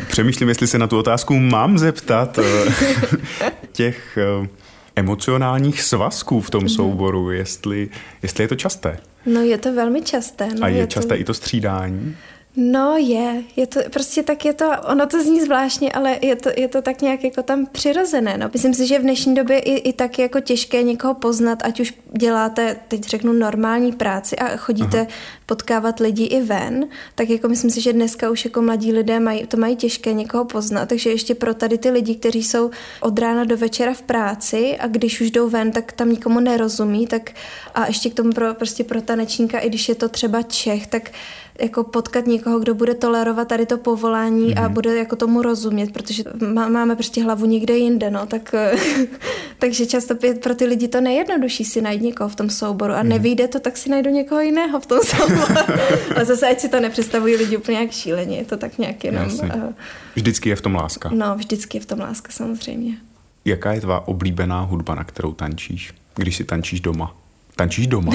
Přemýšlím, 0.07 0.49
jestli 0.49 0.67
se 0.67 0.77
na 0.77 0.87
tu 0.87 0.97
otázku 0.97 1.35
mám 1.35 1.77
zeptat 1.77 2.39
eh, 2.39 2.73
těch 3.71 4.17
eh, 4.17 4.47
emocionálních 4.95 5.81
svazků 5.81 6.41
v 6.41 6.49
tom 6.49 6.63
mhm. 6.63 6.69
souboru, 6.69 7.31
jestli, 7.31 7.89
jestli 8.23 8.43
je 8.43 8.47
to 8.47 8.55
časté. 8.55 8.99
No 9.25 9.41
je 9.41 9.57
to 9.57 9.73
velmi 9.73 10.01
časté. 10.01 10.47
No, 10.59 10.63
A 10.65 10.67
je, 10.67 10.77
je 10.77 10.87
časté 10.87 11.15
to... 11.15 11.21
i 11.21 11.23
to 11.23 11.33
střídání? 11.33 12.15
No 12.59 12.97
je, 12.97 13.43
je 13.55 13.67
to 13.67 13.79
prostě 13.93 14.23
tak 14.23 14.45
je 14.45 14.53
to, 14.53 14.71
ono 14.87 15.07
to 15.07 15.23
zní 15.23 15.41
zvláštně, 15.41 15.91
ale 15.91 16.19
je 16.21 16.35
to, 16.35 16.49
je 16.57 16.67
to 16.67 16.81
tak 16.81 17.01
nějak 17.01 17.23
jako 17.23 17.43
tam 17.43 17.65
přirozené. 17.65 18.37
No. 18.37 18.49
Myslím 18.53 18.73
si, 18.73 18.87
že 18.87 18.99
v 18.99 19.01
dnešní 19.01 19.35
době 19.35 19.59
i, 19.59 19.89
i 19.89 19.93
tak 19.93 20.19
je 20.19 20.23
jako 20.23 20.39
těžké 20.39 20.83
někoho 20.83 21.13
poznat, 21.13 21.59
ať 21.63 21.79
už 21.79 21.93
děláte, 22.17 22.75
teď 22.87 23.03
řeknu, 23.03 23.33
normální 23.33 23.91
práci 23.91 24.35
a 24.35 24.57
chodíte 24.57 24.97
Aha. 24.97 25.07
Potkávat 25.47 25.99
lidi 25.99 26.23
i 26.23 26.41
ven, 26.41 26.87
tak 27.15 27.29
jako 27.29 27.47
myslím 27.47 27.71
si, 27.71 27.81
že 27.81 27.93
dneska 27.93 28.29
už 28.29 28.45
jako 28.45 28.61
mladí 28.61 28.91
lidé 28.91 29.19
mají, 29.19 29.47
to 29.47 29.57
mají 29.57 29.75
těžké 29.75 30.13
někoho 30.13 30.45
poznat, 30.45 30.89
takže 30.89 31.09
ještě 31.09 31.35
pro 31.35 31.53
tady 31.53 31.77
ty 31.77 31.89
lidi, 31.89 32.15
kteří 32.15 32.43
jsou 32.43 32.71
od 33.01 33.19
rána 33.19 33.43
do 33.43 33.57
večera 33.57 33.93
v 33.93 34.01
práci 34.01 34.77
a 34.79 34.87
když 34.87 35.21
už 35.21 35.31
jdou 35.31 35.49
ven, 35.49 35.71
tak 35.71 35.91
tam 35.91 36.09
nikomu 36.09 36.39
nerozumí, 36.39 37.07
tak 37.07 37.31
a 37.75 37.87
ještě 37.87 38.09
k 38.09 38.13
tomu 38.13 38.31
pro, 38.31 38.53
prostě 38.53 38.83
pro 38.83 39.01
tanečníka, 39.01 39.59
i 39.59 39.69
když 39.69 39.89
je 39.89 39.95
to 39.95 40.09
třeba 40.09 40.41
Čech, 40.41 40.87
tak 40.87 41.11
jako 41.59 41.83
potkat 41.83 42.27
někoho, 42.27 42.59
kdo 42.59 42.73
bude 42.75 42.93
tolerovat 42.93 43.47
tady 43.47 43.65
to 43.65 43.77
povolání 43.77 44.47
mm-hmm. 44.47 44.59
a 44.59 44.61
mhm. 44.61 44.73
bude 44.73 44.95
jako 44.95 45.15
tomu 45.15 45.41
rozumět, 45.41 45.93
protože 45.93 46.23
má, 46.53 46.69
máme 46.69 46.95
prostě 46.95 47.23
hlavu 47.23 47.45
někde 47.45 47.77
jinde, 47.77 48.11
no, 48.11 48.25
tak, 48.25 48.55
takže 49.59 49.85
často 49.85 50.15
pro 50.43 50.55
ty 50.55 50.65
lidi 50.65 50.87
to 50.87 51.01
nejjednodušší 51.01 51.65
si 51.65 51.81
najít 51.81 52.01
někoho 52.01 52.29
v 52.29 52.35
tom 52.35 52.49
souboru 52.49 52.93
a 52.93 53.03
mm-hmm. 53.03 53.07
nevyjde 53.07 53.47
to, 53.47 53.59
tak 53.59 53.77
si 53.77 53.89
najdu 53.89 54.09
někoho 54.09 54.41
jiného 54.41 54.79
v 54.79 54.85
tom 54.85 54.99
souboru. 54.99 55.36
a 56.15 56.23
zase, 56.23 56.47
ať 56.47 56.59
si 56.59 56.69
to 56.69 56.79
nepředstavují 56.79 57.35
lidi 57.35 57.57
úplně 57.57 57.77
jak 57.77 57.91
šíleně, 57.91 58.37
je 58.37 58.45
to 58.45 58.57
tak 58.57 58.77
nějak 58.77 59.03
jenom... 59.03 59.23
Jasně. 59.23 59.51
Uh, 59.55 59.73
vždycky 60.15 60.49
je 60.49 60.55
v 60.55 60.61
tom 60.61 60.75
láska. 60.75 61.09
No, 61.13 61.35
vždycky 61.35 61.77
je 61.77 61.81
v 61.81 61.85
tom 61.85 61.99
láska, 61.99 62.31
samozřejmě. 62.31 62.97
Jaká 63.45 63.73
je 63.73 63.81
tvá 63.81 64.07
oblíbená 64.07 64.61
hudba, 64.61 64.95
na 64.95 65.03
kterou 65.03 65.33
tančíš, 65.33 65.93
když 66.15 66.35
si 66.35 66.43
tančíš 66.43 66.79
doma? 66.79 67.15
Tančíš 67.55 67.87
doma? 67.87 68.13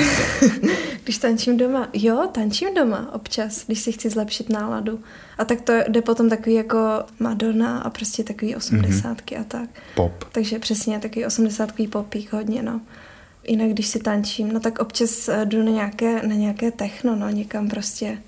když 1.05 1.19
tančím 1.19 1.57
doma, 1.57 1.89
jo, 1.93 2.29
tančím 2.33 2.75
doma 2.75 3.15
občas, 3.15 3.67
když 3.67 3.81
si 3.81 3.93
chci 3.93 4.11
zlepšit 4.11 4.49
náladu. 4.49 5.01
A 5.39 5.45
tak 5.45 5.61
to 5.61 5.73
jde 5.89 6.03
potom 6.03 6.29
takový 6.29 6.55
jako 6.55 6.79
Madonna 7.21 7.79
a 7.79 7.91
prostě 7.91 8.25
takový 8.25 8.57
osmdesátky 8.57 9.35
mm-hmm. 9.35 9.41
a 9.41 9.45
tak. 9.45 9.69
Pop. 9.95 10.25
Takže 10.33 10.59
přesně 10.59 10.99
takový 10.99 11.27
osmdesátkový 11.27 11.89
popík 11.89 12.33
hodně, 12.33 12.63
no. 12.63 12.81
Jinak 13.49 13.71
když 13.71 13.87
si 13.87 13.99
tančím, 13.99 14.53
no 14.53 14.61
tak 14.61 14.79
občas 14.79 15.29
eh, 15.29 15.45
jdu 15.45 15.63
na 15.63 15.71
nějaké, 15.71 16.27
na 16.27 16.35
nějaké 16.35 16.71
techno, 16.71 17.17
no, 17.17 17.31
někam 17.31 17.69
prostě 17.69 18.19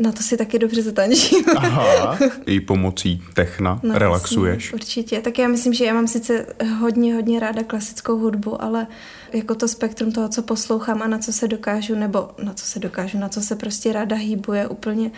na 0.00 0.12
to 0.12 0.22
si 0.22 0.36
taky 0.36 0.58
dobře 0.58 0.82
zatančím. 0.82 1.44
Aha, 1.56 2.18
i 2.46 2.60
pomocí 2.60 3.22
techna 3.34 3.80
no, 3.82 3.98
relaxuješ. 3.98 4.64
Jasný, 4.64 4.74
určitě. 4.74 5.20
Tak 5.20 5.38
já 5.38 5.48
myslím, 5.48 5.72
že 5.72 5.84
já 5.84 5.94
mám 5.94 6.08
sice 6.08 6.46
hodně, 6.78 7.14
hodně 7.14 7.40
ráda 7.40 7.62
klasickou 7.62 8.18
hudbu, 8.18 8.62
ale 8.62 8.86
jako 9.32 9.54
to 9.54 9.68
spektrum 9.68 10.12
toho, 10.12 10.28
co 10.28 10.42
poslouchám 10.42 11.02
a 11.02 11.06
na 11.06 11.18
co 11.18 11.32
se 11.32 11.48
dokážu, 11.48 11.94
nebo 11.94 12.30
na 12.44 12.54
co 12.54 12.66
se 12.66 12.78
dokážu, 12.78 13.18
na 13.18 13.28
co 13.28 13.40
se 13.40 13.56
prostě 13.56 13.92
ráda 13.92 14.16
hýbu, 14.16 14.52
je 14.52 14.68
úplně 14.68 15.10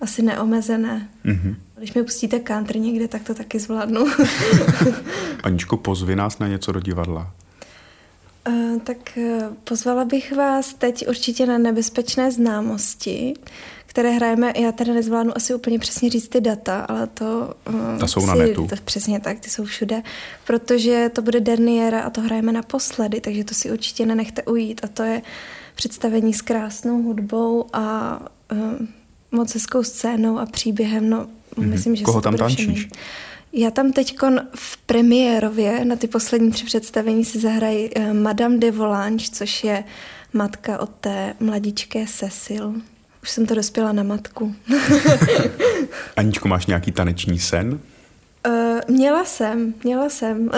asi 0.00 0.22
neomezené. 0.22 1.08
Mm-hmm. 1.24 1.54
Když 1.78 1.94
mi 1.94 2.02
pustíte 2.02 2.38
country 2.38 2.80
někde, 2.80 3.08
tak 3.08 3.22
to 3.22 3.34
taky 3.34 3.58
zvládnu. 3.58 4.06
Aničko, 5.42 5.76
pozvi 5.76 6.16
nás 6.16 6.38
na 6.38 6.48
něco 6.48 6.72
do 6.72 6.80
divadla. 6.80 7.32
Uh, 8.48 8.80
tak 8.84 8.96
uh, 9.16 9.54
pozvala 9.64 10.04
bych 10.04 10.32
vás 10.32 10.74
teď 10.74 11.08
určitě 11.08 11.46
na 11.46 11.58
nebezpečné 11.58 12.32
známosti 12.32 13.34
které 13.88 14.10
hrajeme, 14.10 14.52
já 14.56 14.72
tady 14.72 14.92
nezvládnu 14.92 15.36
asi 15.36 15.54
úplně 15.54 15.78
přesně 15.78 16.10
říct 16.10 16.28
ty 16.28 16.40
data, 16.40 16.80
ale 16.80 17.06
to... 17.06 17.54
Ta 18.00 18.06
jsou 18.06 18.20
si, 18.20 18.26
na 18.26 18.34
netu. 18.34 18.66
To, 18.66 18.76
přesně 18.84 19.20
tak, 19.20 19.40
ty 19.40 19.50
jsou 19.50 19.64
všude, 19.64 20.02
protože 20.46 21.10
to 21.14 21.22
bude 21.22 21.40
derniéra 21.40 22.00
a 22.00 22.10
to 22.10 22.20
hrajeme 22.20 22.52
naposledy, 22.52 23.20
takže 23.20 23.44
to 23.44 23.54
si 23.54 23.70
určitě 23.70 24.06
nenechte 24.06 24.42
ujít 24.42 24.80
a 24.84 24.88
to 24.88 25.02
je 25.02 25.22
představení 25.74 26.34
s 26.34 26.42
krásnou 26.42 27.02
hudbou 27.02 27.66
a 27.72 28.18
uh, 28.52 28.58
moc 29.32 29.54
hezkou 29.54 29.82
scénou 29.82 30.38
a 30.38 30.46
příběhem, 30.46 31.10
no 31.10 31.26
mm-hmm. 31.56 31.68
myslím, 31.68 31.96
že 31.96 32.04
Koho 32.04 32.20
tam 32.20 32.36
tančíš? 32.36 32.88
Já 33.52 33.70
tam 33.70 33.92
teď 33.92 34.18
v 34.54 34.76
premiérově 34.76 35.84
na 35.84 35.96
ty 35.96 36.08
poslední 36.08 36.50
tři 36.50 36.64
představení 36.64 37.24
si 37.24 37.40
zahrají 37.40 37.90
uh, 37.90 38.12
Madame 38.12 38.58
de 38.58 38.70
Volange, 38.70 39.24
což 39.32 39.64
je 39.64 39.84
matka 40.32 40.78
od 40.78 40.90
té 40.90 41.34
mladičké 41.40 42.06
Cecil. 42.06 42.74
Už 43.22 43.30
jsem 43.30 43.46
to 43.46 43.54
dospěla 43.54 43.92
na 43.92 44.02
matku. 44.02 44.54
Aničko, 46.16 46.48
máš 46.48 46.66
nějaký 46.66 46.92
taneční 46.92 47.38
sen? 47.38 47.80
Měla 48.88 49.24
jsem, 49.24 49.74
měla 49.84 50.08
jsem. 50.08 50.50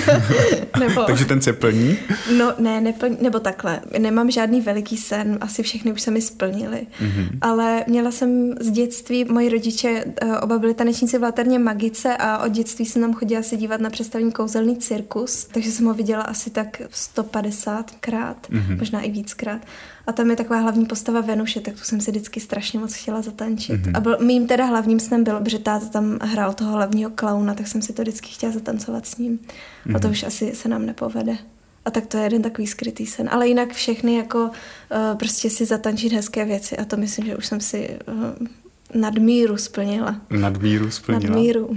nebo, 0.78 1.04
Takže 1.04 1.24
ten 1.24 1.42
se 1.42 1.52
plní? 1.52 1.98
No 2.38 2.54
ne, 2.58 2.80
neplní, 2.80 3.16
nebo 3.20 3.40
takhle. 3.40 3.80
Nemám 3.98 4.30
žádný 4.30 4.60
veliký 4.60 4.96
sen, 4.96 5.38
asi 5.40 5.62
všechny 5.62 5.92
už 5.92 6.02
se 6.02 6.10
mi 6.10 6.20
splnily. 6.20 6.86
Mm-hmm. 7.00 7.28
Ale 7.40 7.84
měla 7.86 8.10
jsem 8.10 8.54
z 8.60 8.70
dětství, 8.70 9.24
moji 9.24 9.48
rodiče 9.48 10.04
uh, 10.24 10.36
oba 10.42 10.58
byli 10.58 10.74
tanečníci 10.74 11.18
v 11.18 11.22
Laterně 11.22 11.58
Magice 11.58 12.16
a 12.16 12.38
od 12.38 12.52
dětství 12.52 12.86
jsem 12.86 13.02
tam 13.02 13.14
chodila 13.14 13.42
se 13.42 13.56
dívat 13.56 13.80
na 13.80 13.90
představení 13.90 14.32
Kouzelný 14.32 14.76
cirkus, 14.76 15.44
takže 15.44 15.70
jsem 15.70 15.86
ho 15.86 15.94
viděla 15.94 16.22
asi 16.22 16.50
tak 16.50 16.80
150krát, 16.80 18.34
mm-hmm. 18.50 18.78
možná 18.78 19.00
i 19.00 19.10
víckrát. 19.10 19.60
A 20.06 20.12
tam 20.12 20.30
je 20.30 20.36
taková 20.36 20.58
hlavní 20.60 20.86
postava 20.86 21.20
Venuše, 21.20 21.60
tak 21.60 21.74
tu 21.74 21.80
jsem 21.80 22.00
si 22.00 22.10
vždycky 22.10 22.40
strašně 22.40 22.78
moc 22.78 22.94
chtěla 22.94 23.22
zatančit. 23.22 23.80
Mm-hmm. 23.80 23.90
A 23.94 24.00
byl, 24.00 24.18
mým 24.20 24.46
teda 24.46 24.64
hlavním 24.64 25.00
snem 25.00 25.24
bylo, 25.24 25.40
že 25.46 25.58
táta 25.58 25.86
tam 25.86 26.18
hrál 26.22 26.52
toho 26.52 26.72
hlavního 26.72 27.10
klauna, 27.10 27.54
tak 27.54 27.66
jsem 27.66 27.82
si 27.82 27.92
to 27.92 28.02
vždycky 28.02 28.28
chtěla 28.28 28.52
zatancovat 28.52 29.06
s 29.06 29.18
ním. 29.18 29.38
Mm-hmm. 29.38 29.96
A 29.96 29.98
to 29.98 30.08
mhm. 30.08 30.12
už 30.12 30.22
asi 30.22 30.54
se 30.54 30.68
nám 30.68 30.86
nepovede. 30.86 31.36
A 31.84 31.90
tak 31.90 32.06
to 32.06 32.16
je 32.16 32.22
jeden 32.22 32.42
takový 32.42 32.66
skrytý 32.66 33.06
sen. 33.06 33.28
Ale 33.32 33.48
jinak 33.48 33.72
všechny 33.72 34.16
jako 34.16 34.44
uh, 34.44 35.18
prostě 35.18 35.50
si 35.50 35.64
zatančit 35.64 36.12
hezké 36.12 36.44
věci 36.44 36.76
a 36.76 36.84
to 36.84 36.96
myslím, 36.96 37.26
že 37.26 37.36
už 37.36 37.46
jsem 37.46 37.60
si 37.60 37.98
uh, 38.08 38.46
nadmíru 38.94 39.56
splnila. 39.56 40.20
Nadmíru 40.30 40.90
splnila? 40.90 41.30
Nadmíru. 41.30 41.76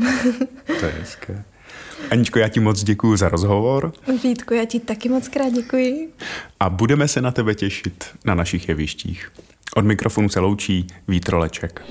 to 0.80 0.86
je 0.86 0.92
hezké. 0.92 1.44
Aničko, 2.12 2.40
já 2.40 2.48
ti 2.48 2.60
moc 2.60 2.84
děkuji 2.84 3.18
za 3.18 3.30
rozhovor. 3.30 3.94
Vítku, 4.24 4.54
já 4.54 4.66
ti 4.66 4.80
taky 4.80 5.10
moc 5.10 5.28
krát 5.28 5.54
děkuji. 5.54 6.10
A 6.60 6.70
budeme 6.70 7.08
se 7.08 7.22
na 7.22 7.32
tebe 7.32 7.56
těšit 7.56 8.06
na 8.26 8.36
našich 8.36 8.70
jevištích. 8.70 9.32
Od 9.76 9.86
mikrofonu 9.86 10.30
se 10.30 10.40
loučí 10.40 10.88
Vítroleček. 11.08 11.82